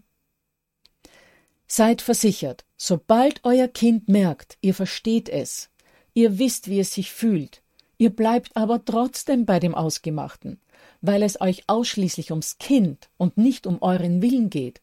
Seid 1.67 2.01
versichert, 2.01 2.63
sobald 2.77 3.41
euer 3.43 3.67
Kind 3.67 4.07
merkt, 4.07 4.57
ihr 4.61 4.75
versteht 4.75 5.29
es, 5.29 5.71
ihr 6.13 6.37
wisst, 6.37 6.69
wie 6.69 6.79
es 6.79 6.93
sich 6.93 7.11
fühlt, 7.11 7.63
Ihr 7.97 8.09
bleibt 8.09 8.55
aber 8.55 8.83
trotzdem 8.83 9.45
bei 9.45 9.59
dem 9.59 9.75
Ausgemachten, 9.75 10.59
weil 11.01 11.23
es 11.23 11.39
euch 11.39 11.63
ausschließlich 11.67 12.31
ums 12.31 12.57
Kind 12.57 13.09
und 13.17 13.37
nicht 13.37 13.67
um 13.67 13.81
euren 13.81 14.21
Willen 14.21 14.49
geht, 14.49 14.81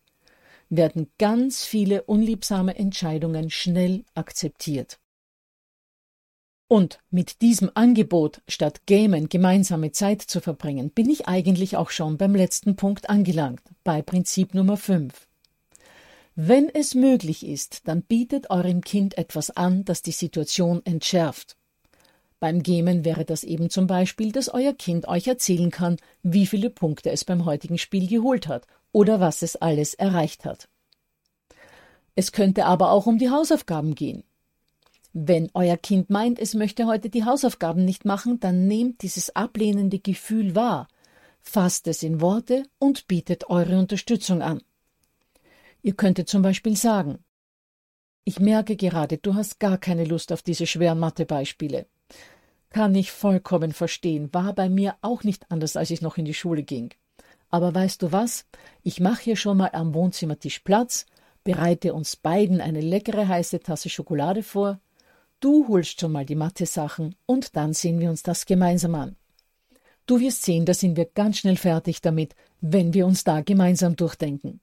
werden 0.70 1.10
ganz 1.18 1.64
viele 1.64 2.02
unliebsame 2.04 2.76
Entscheidungen 2.76 3.50
schnell 3.50 4.04
akzeptiert. 4.14 4.98
Und 6.68 7.00
mit 7.10 7.42
diesem 7.42 7.70
Angebot, 7.74 8.40
statt 8.48 8.86
Gamen 8.86 9.28
gemeinsame 9.28 9.92
Zeit 9.92 10.22
zu 10.22 10.40
verbringen, 10.40 10.88
bin 10.88 11.10
ich 11.10 11.28
eigentlich 11.28 11.76
auch 11.76 11.90
schon 11.90 12.16
beim 12.16 12.34
letzten 12.34 12.76
Punkt 12.76 13.10
angelangt, 13.10 13.60
bei 13.84 14.00
Prinzip 14.00 14.54
Nummer 14.54 14.78
5. 14.78 15.28
Wenn 16.34 16.70
es 16.70 16.94
möglich 16.94 17.46
ist, 17.46 17.86
dann 17.88 18.00
bietet 18.00 18.48
eurem 18.48 18.80
Kind 18.80 19.18
etwas 19.18 19.50
an, 19.50 19.84
das 19.84 20.00
die 20.00 20.12
Situation 20.12 20.80
entschärft. 20.86 21.58
Beim 22.42 22.64
Gamen 22.64 23.04
wäre 23.04 23.24
das 23.24 23.44
eben 23.44 23.70
zum 23.70 23.86
Beispiel, 23.86 24.32
dass 24.32 24.48
euer 24.48 24.72
Kind 24.72 25.06
euch 25.06 25.28
erzählen 25.28 25.70
kann, 25.70 25.98
wie 26.24 26.44
viele 26.44 26.70
Punkte 26.70 27.12
es 27.12 27.24
beim 27.24 27.44
heutigen 27.44 27.78
Spiel 27.78 28.08
geholt 28.08 28.48
hat 28.48 28.66
oder 28.90 29.20
was 29.20 29.42
es 29.42 29.54
alles 29.54 29.94
erreicht 29.94 30.44
hat. 30.44 30.68
Es 32.16 32.32
könnte 32.32 32.64
aber 32.64 32.90
auch 32.90 33.06
um 33.06 33.18
die 33.18 33.30
Hausaufgaben 33.30 33.94
gehen. 33.94 34.24
Wenn 35.12 35.50
euer 35.54 35.76
Kind 35.76 36.10
meint, 36.10 36.40
es 36.40 36.54
möchte 36.54 36.86
heute 36.86 37.10
die 37.10 37.24
Hausaufgaben 37.24 37.84
nicht 37.84 38.04
machen, 38.04 38.40
dann 38.40 38.66
nehmt 38.66 39.02
dieses 39.02 39.36
ablehnende 39.36 40.00
Gefühl 40.00 40.56
wahr, 40.56 40.88
fasst 41.42 41.86
es 41.86 42.02
in 42.02 42.20
Worte 42.20 42.64
und 42.80 43.06
bietet 43.06 43.50
eure 43.50 43.78
Unterstützung 43.78 44.42
an. 44.42 44.60
Ihr 45.80 45.94
könntet 45.94 46.28
zum 46.28 46.42
Beispiel 46.42 46.76
sagen 46.76 47.20
Ich 48.24 48.40
merke 48.40 48.74
gerade, 48.74 49.18
du 49.18 49.36
hast 49.36 49.60
gar 49.60 49.78
keine 49.78 50.04
Lust 50.04 50.32
auf 50.32 50.42
diese 50.42 50.66
schweren 50.66 50.98
Mathebeispiele. 50.98 51.86
Kann 52.72 52.94
ich 52.94 53.12
vollkommen 53.12 53.72
verstehen, 53.72 54.32
war 54.32 54.54
bei 54.54 54.70
mir 54.70 54.96
auch 55.02 55.24
nicht 55.24 55.50
anders, 55.50 55.76
als 55.76 55.90
ich 55.90 56.00
noch 56.00 56.16
in 56.16 56.24
die 56.24 56.32
Schule 56.32 56.62
ging. 56.62 56.94
Aber 57.50 57.74
weißt 57.74 58.00
du 58.00 58.12
was? 58.12 58.46
Ich 58.82 58.98
mache 58.98 59.22
hier 59.22 59.36
schon 59.36 59.58
mal 59.58 59.70
am 59.74 59.92
Wohnzimmertisch 59.92 60.60
Platz, 60.60 61.04
bereite 61.44 61.92
uns 61.92 62.16
beiden 62.16 62.62
eine 62.62 62.80
leckere 62.80 63.28
heiße 63.28 63.60
Tasse 63.60 63.90
Schokolade 63.90 64.42
vor. 64.42 64.80
Du 65.40 65.68
holst 65.68 66.00
schon 66.00 66.12
mal 66.12 66.24
die 66.24 66.34
Mathe-Sachen 66.34 67.14
und 67.26 67.56
dann 67.56 67.74
sehen 67.74 68.00
wir 68.00 68.08
uns 68.08 68.22
das 68.22 68.46
gemeinsam 68.46 68.94
an. 68.94 69.16
Du 70.06 70.18
wirst 70.18 70.42
sehen, 70.42 70.64
da 70.64 70.72
sind 70.72 70.96
wir 70.96 71.04
ganz 71.04 71.38
schnell 71.38 71.56
fertig 71.56 72.00
damit, 72.00 72.34
wenn 72.62 72.94
wir 72.94 73.06
uns 73.06 73.22
da 73.22 73.42
gemeinsam 73.42 73.96
durchdenken. 73.96 74.60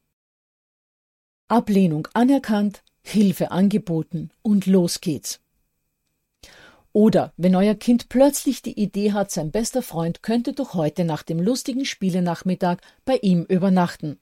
Ablehnung 1.48 2.08
anerkannt, 2.14 2.84
Hilfe 3.04 3.52
angeboten 3.52 4.32
und 4.42 4.66
los 4.66 5.00
geht's. 5.00 5.40
Oder 6.92 7.34
wenn 7.38 7.56
euer 7.56 7.76
Kind 7.76 8.10
plötzlich 8.10 8.62
die 8.62 8.80
Idee 8.80 9.14
hat, 9.14 9.32
sein 9.32 9.52
bester 9.52 9.82
Freund 9.84 10.24
könnte 10.24 10.54
doch 10.54 10.74
heute 10.74 11.06
nach 11.06 11.24
dem 11.24 11.40
lustigen 11.40 11.86
Spielenachmittag 11.86 12.78
bei 13.06 13.18
ihm 13.18 13.44
übernachten. 13.44 14.20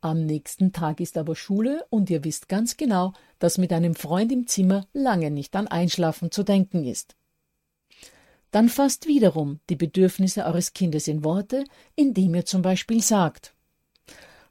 Am 0.00 0.24
nächsten 0.24 0.72
Tag 0.72 1.00
ist 1.00 1.18
aber 1.18 1.36
Schule 1.36 1.84
und 1.90 2.08
ihr 2.08 2.24
wisst 2.24 2.48
ganz 2.48 2.78
genau, 2.78 3.12
dass 3.38 3.58
mit 3.58 3.70
einem 3.70 3.94
Freund 3.94 4.32
im 4.32 4.46
Zimmer 4.46 4.86
lange 4.94 5.30
nicht 5.30 5.54
an 5.54 5.68
Einschlafen 5.68 6.30
zu 6.30 6.42
denken 6.42 6.86
ist. 6.86 7.16
Dann 8.50 8.70
fasst 8.70 9.06
wiederum 9.06 9.60
die 9.68 9.76
Bedürfnisse 9.76 10.46
eures 10.46 10.72
Kindes 10.72 11.06
in 11.06 11.22
Worte, 11.22 11.64
indem 11.96 12.34
ihr 12.34 12.46
zum 12.46 12.62
Beispiel 12.62 13.02
sagt 13.02 13.54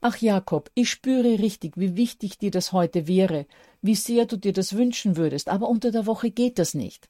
Ach 0.01 0.17
Jakob, 0.17 0.69
ich 0.75 0.89
spüre 0.89 1.39
richtig, 1.39 1.75
wie 1.75 1.97
wichtig 1.97 2.37
dir 2.37 2.51
das 2.51 2.71
heute 2.71 3.07
wäre, 3.07 3.47
wie 3.81 3.95
sehr 3.95 4.25
du 4.25 4.37
dir 4.37 4.53
das 4.53 4.73
wünschen 4.73 5.17
würdest, 5.17 5.49
aber 5.49 5.67
unter 5.67 5.91
der 5.91 6.05
Woche 6.05 6.29
geht 6.29 6.59
das 6.59 6.73
nicht. 6.73 7.09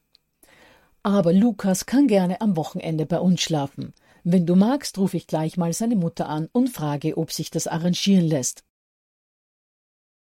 Aber 1.04 1.34
Lukas 1.34 1.86
kann 1.86 2.08
gerne 2.08 2.42
am 2.42 2.56
Wochenende 2.56 3.06
bei 3.06 3.20
uns 3.20 3.42
schlafen. 3.42 3.94
Wenn 4.24 4.46
du 4.46 4.56
magst, 4.56 4.98
rufe 4.98 5.18
ich 5.18 5.28
gleich 5.28 5.58
mal 5.58 5.74
seine 5.74 5.96
Mutter 5.96 6.28
an 6.28 6.50
und 6.52 6.70
frage, 6.70 7.18
ob 7.18 7.32
sich 7.32 7.52
das 7.52 7.68
arrangieren 7.68 8.28
lässt. 8.28 8.64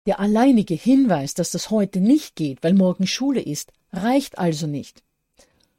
Der 0.06 0.18
alleinige 0.18 0.74
Hinweis, 0.74 1.34
dass 1.34 1.50
das 1.50 1.70
heute 1.70 2.00
nicht 2.00 2.34
geht, 2.34 2.62
weil 2.62 2.74
morgen 2.74 3.06
Schule 3.06 3.40
ist, 3.40 3.72
reicht 3.92 4.38
also 4.38 4.66
nicht. 4.66 5.04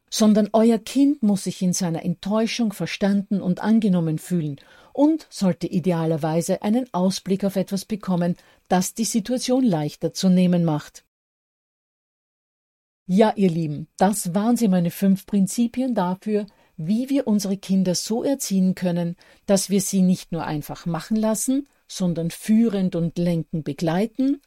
Sondern 0.10 0.49
euer 0.53 0.77
Kind 0.77 1.23
muss 1.23 1.45
sich 1.45 1.62
in 1.62 1.73
seiner 1.73 2.06
Enttäuschung 2.06 2.71
verstanden 2.71 3.41
und 3.41 3.62
angenommen 3.62 4.19
fühlen 4.19 4.62
und 4.93 5.27
sollte 5.29 5.67
idealerweise 5.67 6.62
einen 6.62 6.88
Ausblick 6.93 7.43
auf 7.43 7.56
etwas 7.56 7.84
bekommen, 7.84 8.38
das 8.69 8.93
die 8.93 9.06
Situation 9.06 9.63
leichter 9.63 10.13
zu 10.13 10.29
nehmen 10.29 10.63
macht. 10.63 11.03
Ja, 13.05 13.33
ihr 13.35 13.49
Lieben, 13.49 13.87
das 13.97 14.33
waren 14.33 14.55
sie 14.55 14.69
meine 14.69 14.89
fünf 14.89 15.25
Prinzipien 15.25 15.93
dafür, 15.93 16.45
wie 16.77 17.09
wir 17.09 17.27
unsere 17.27 17.57
Kinder 17.57 17.95
so 17.95 18.23
erziehen 18.23 18.75
können, 18.75 19.17
dass 19.45 19.69
wir 19.69 19.81
sie 19.81 20.01
nicht 20.01 20.31
nur 20.31 20.45
einfach 20.45 20.85
machen 20.85 21.17
lassen, 21.17 21.67
sondern 21.87 22.31
führend 22.31 22.95
und 22.95 23.17
lenkend 23.17 23.65
begleiten, 23.65 24.41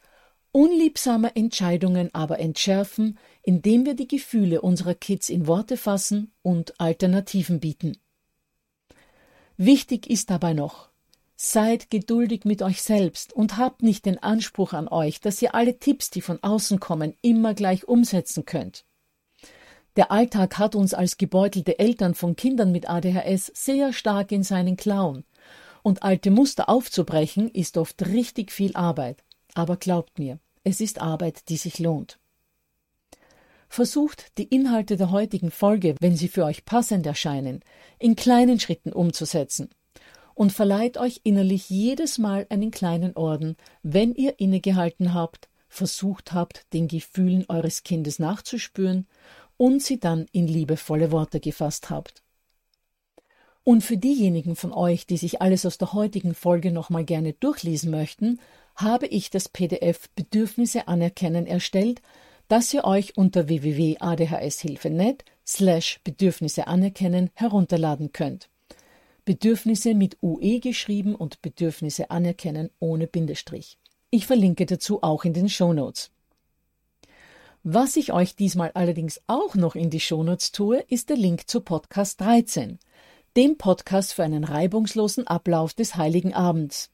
unliebsame 0.52 1.36
Entscheidungen 1.36 2.14
aber 2.14 2.38
entschärfen, 2.38 3.18
indem 3.42 3.84
wir 3.84 3.94
die 3.94 4.08
Gefühle 4.08 4.62
unserer 4.62 4.94
Kids 4.94 5.28
in 5.28 5.46
Worte 5.46 5.76
fassen 5.76 6.32
und 6.40 6.80
Alternativen 6.80 7.60
bieten. 7.60 7.98
Wichtig 9.58 10.08
ist 10.08 10.30
dabei 10.30 10.54
noch, 10.54 10.88
Seid 11.38 11.90
geduldig 11.90 12.46
mit 12.46 12.62
euch 12.62 12.80
selbst 12.80 13.34
und 13.34 13.58
habt 13.58 13.82
nicht 13.82 14.06
den 14.06 14.18
Anspruch 14.22 14.72
an 14.72 14.88
euch, 14.88 15.20
dass 15.20 15.42
ihr 15.42 15.54
alle 15.54 15.78
Tipps, 15.78 16.08
die 16.08 16.22
von 16.22 16.42
außen 16.42 16.80
kommen, 16.80 17.14
immer 17.20 17.52
gleich 17.52 17.86
umsetzen 17.86 18.46
könnt. 18.46 18.86
Der 19.96 20.10
Alltag 20.10 20.58
hat 20.58 20.74
uns 20.74 20.94
als 20.94 21.18
gebeutelte 21.18 21.78
Eltern 21.78 22.14
von 22.14 22.36
Kindern 22.36 22.72
mit 22.72 22.88
ADHS 22.88 23.52
sehr 23.54 23.92
stark 23.92 24.32
in 24.32 24.44
seinen 24.44 24.78
Klauen. 24.78 25.24
Und 25.82 26.02
alte 26.02 26.30
Muster 26.30 26.70
aufzubrechen 26.70 27.50
ist 27.50 27.76
oft 27.76 28.06
richtig 28.06 28.50
viel 28.50 28.74
Arbeit. 28.74 29.22
Aber 29.54 29.76
glaubt 29.76 30.18
mir, 30.18 30.38
es 30.64 30.80
ist 30.80 31.02
Arbeit, 31.02 31.50
die 31.50 31.58
sich 31.58 31.78
lohnt. 31.78 32.18
Versucht, 33.68 34.38
die 34.38 34.44
Inhalte 34.44 34.96
der 34.96 35.10
heutigen 35.10 35.50
Folge, 35.50 35.96
wenn 36.00 36.16
sie 36.16 36.28
für 36.28 36.44
euch 36.44 36.64
passend 36.64 37.04
erscheinen, 37.04 37.60
in 37.98 38.16
kleinen 38.16 38.58
Schritten 38.58 38.92
umzusetzen 38.92 39.68
und 40.36 40.52
verleiht 40.52 40.98
euch 40.98 41.22
innerlich 41.24 41.70
jedes 41.70 42.18
Mal 42.18 42.46
einen 42.50 42.70
kleinen 42.70 43.16
Orden, 43.16 43.56
wenn 43.82 44.14
ihr 44.14 44.38
innegehalten 44.38 45.14
habt, 45.14 45.48
versucht 45.66 46.34
habt, 46.34 46.72
den 46.74 46.88
Gefühlen 46.88 47.46
eures 47.48 47.82
Kindes 47.84 48.18
nachzuspüren 48.18 49.08
und 49.56 49.82
sie 49.82 49.98
dann 49.98 50.26
in 50.32 50.46
liebevolle 50.46 51.10
Worte 51.10 51.40
gefasst 51.40 51.88
habt. 51.88 52.22
Und 53.64 53.82
für 53.82 53.96
diejenigen 53.96 54.56
von 54.56 54.72
euch, 54.74 55.06
die 55.06 55.16
sich 55.16 55.40
alles 55.40 55.64
aus 55.64 55.78
der 55.78 55.94
heutigen 55.94 56.34
Folge 56.34 56.70
nochmal 56.70 57.06
gerne 57.06 57.32
durchlesen 57.32 57.90
möchten, 57.90 58.38
habe 58.76 59.06
ich 59.06 59.30
das 59.30 59.48
PDF 59.48 60.10
Bedürfnisse 60.10 60.86
anerkennen 60.86 61.46
erstellt, 61.46 62.02
das 62.46 62.72
ihr 62.74 62.84
euch 62.84 63.16
unter 63.16 63.48
www.adhshilfe.net 63.48 65.24
slash 65.46 65.98
Bedürfnisse 66.04 66.66
anerkennen 66.66 67.30
herunterladen 67.32 68.12
könnt. 68.12 68.50
Bedürfnisse 69.26 69.94
mit 69.94 70.16
UE 70.22 70.60
geschrieben 70.60 71.16
und 71.16 71.42
Bedürfnisse 71.42 72.10
anerkennen 72.12 72.70
ohne 72.78 73.08
Bindestrich. 73.08 73.76
Ich 74.10 74.24
verlinke 74.24 74.66
dazu 74.66 75.02
auch 75.02 75.24
in 75.24 75.34
den 75.34 75.48
Show 75.48 75.72
Notes. 75.72 76.12
Was 77.64 77.96
ich 77.96 78.12
euch 78.12 78.36
diesmal 78.36 78.70
allerdings 78.74 79.20
auch 79.26 79.56
noch 79.56 79.74
in 79.74 79.90
die 79.90 79.98
Shownotes 79.98 80.52
tue, 80.52 80.78
ist 80.88 81.10
der 81.10 81.16
Link 81.16 81.50
zu 81.50 81.60
Podcast 81.60 82.20
13, 82.20 82.78
dem 83.36 83.58
Podcast 83.58 84.14
für 84.14 84.22
einen 84.22 84.44
reibungslosen 84.44 85.26
Ablauf 85.26 85.74
des 85.74 85.96
Heiligen 85.96 86.32
Abends. 86.32 86.92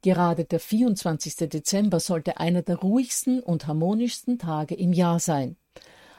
Gerade 0.00 0.46
der 0.46 0.58
24. 0.58 1.50
Dezember 1.50 2.00
sollte 2.00 2.38
einer 2.38 2.62
der 2.62 2.76
ruhigsten 2.76 3.42
und 3.42 3.66
harmonischsten 3.66 4.38
Tage 4.38 4.74
im 4.74 4.94
Jahr 4.94 5.20
sein. 5.20 5.56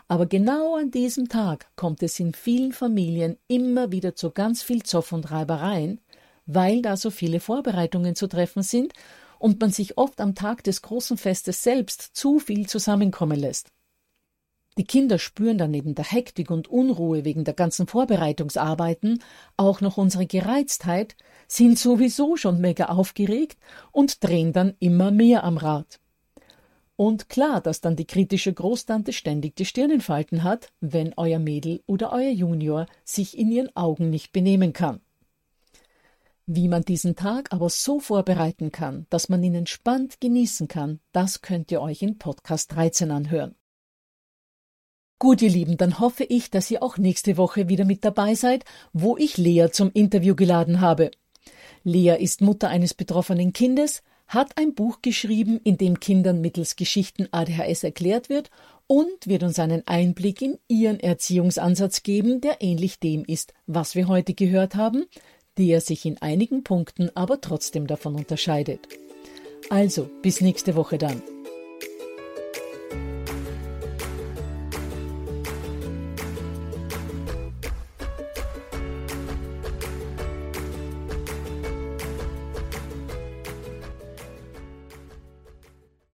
Aber 0.07 0.25
genau 0.25 0.75
an 0.75 0.91
diesem 0.91 1.29
Tag 1.29 1.67
kommt 1.75 2.03
es 2.03 2.19
in 2.19 2.33
vielen 2.33 2.73
Familien 2.73 3.37
immer 3.47 3.91
wieder 3.91 4.15
zu 4.15 4.31
ganz 4.31 4.61
viel 4.61 4.83
Zoff 4.83 5.11
und 5.11 5.31
Reibereien, 5.31 6.01
weil 6.45 6.81
da 6.81 6.97
so 6.97 7.09
viele 7.09 7.39
Vorbereitungen 7.39 8.15
zu 8.15 8.27
treffen 8.27 8.63
sind 8.63 8.93
und 9.39 9.59
man 9.59 9.71
sich 9.71 9.97
oft 9.97 10.21
am 10.21 10.35
Tag 10.35 10.63
des 10.63 10.81
großen 10.81 11.17
Festes 11.17 11.63
selbst 11.63 12.01
zu 12.13 12.39
viel 12.39 12.67
zusammenkommen 12.67 13.39
lässt. 13.39 13.69
Die 14.77 14.85
Kinder 14.85 15.19
spüren 15.19 15.57
dann 15.57 15.71
neben 15.71 15.93
der 15.93 16.05
Hektik 16.05 16.49
und 16.49 16.67
Unruhe 16.67 17.25
wegen 17.25 17.43
der 17.43 17.53
ganzen 17.53 17.85
Vorbereitungsarbeiten 17.85 19.21
auch 19.55 19.81
noch 19.81 19.97
unsere 19.97 20.25
Gereiztheit, 20.25 21.15
sind 21.47 21.77
sowieso 21.77 22.37
schon 22.37 22.59
mega 22.59 22.85
aufgeregt 22.85 23.57
und 23.91 24.23
drehen 24.23 24.51
dann 24.51 24.75
immer 24.79 25.11
mehr 25.11 25.43
am 25.43 25.57
Rad. 25.57 25.99
Und 27.03 27.27
klar, 27.27 27.59
dass 27.59 27.81
dann 27.81 27.97
die 27.97 28.07
kritische 28.07 28.53
Großtante 28.53 29.11
ständig 29.11 29.57
die 29.57 29.65
Stirn 29.65 29.91
in 29.91 29.99
Falten 29.99 30.41
hat, 30.41 30.71
wenn 30.79 31.13
euer 31.17 31.37
Mädel 31.37 31.83
oder 31.85 32.13
euer 32.13 32.31
Junior 32.31 32.85
sich 33.03 33.37
in 33.37 33.51
ihren 33.51 33.75
Augen 33.75 34.09
nicht 34.09 34.31
benehmen 34.31 34.71
kann. 34.71 35.01
Wie 36.45 36.69
man 36.69 36.83
diesen 36.83 37.17
Tag 37.17 37.51
aber 37.51 37.69
so 37.69 37.99
vorbereiten 37.99 38.71
kann, 38.71 39.05
dass 39.09 39.27
man 39.27 39.43
ihn 39.43 39.53
entspannt 39.53 40.21
genießen 40.21 40.69
kann, 40.69 41.01
das 41.11 41.41
könnt 41.41 41.73
ihr 41.73 41.81
euch 41.81 42.01
in 42.01 42.19
Podcast 42.19 42.71
13 42.71 43.11
anhören. 43.11 43.55
Gut, 45.19 45.41
ihr 45.41 45.49
Lieben, 45.49 45.75
dann 45.75 45.99
hoffe 45.99 46.23
ich, 46.23 46.51
dass 46.51 46.71
ihr 46.71 46.81
auch 46.81 46.97
nächste 46.97 47.35
Woche 47.35 47.67
wieder 47.67 47.83
mit 47.83 48.05
dabei 48.05 48.33
seid, 48.33 48.63
wo 48.93 49.17
ich 49.17 49.35
Lea 49.35 49.67
zum 49.73 49.91
Interview 49.93 50.35
geladen 50.35 50.79
habe. 50.79 51.11
Lea 51.83 52.15
ist 52.17 52.39
Mutter 52.39 52.69
eines 52.69 52.93
betroffenen 52.93 53.51
Kindes, 53.51 54.03
hat 54.27 54.57
ein 54.57 54.73
Buch 54.73 54.99
geschrieben, 55.01 55.59
in 55.63 55.77
dem 55.77 55.99
Kindern 55.99 56.41
mittels 56.41 56.75
Geschichten 56.75 57.27
ADHS 57.31 57.83
erklärt 57.83 58.29
wird 58.29 58.49
und 58.87 59.27
wird 59.27 59.43
uns 59.43 59.59
einen 59.59 59.87
Einblick 59.87 60.41
in 60.41 60.57
ihren 60.67 60.99
Erziehungsansatz 60.99 62.03
geben, 62.03 62.41
der 62.41 62.61
ähnlich 62.61 62.99
dem 62.99 63.23
ist, 63.25 63.53
was 63.67 63.95
wir 63.95 64.07
heute 64.07 64.33
gehört 64.33 64.75
haben, 64.75 65.05
der 65.57 65.81
sich 65.81 66.05
in 66.05 66.21
einigen 66.21 66.63
Punkten 66.63 67.09
aber 67.15 67.41
trotzdem 67.41 67.87
davon 67.87 68.15
unterscheidet. 68.15 68.87
Also, 69.69 70.09
bis 70.21 70.41
nächste 70.41 70.75
Woche 70.75 70.97
dann. 70.97 71.21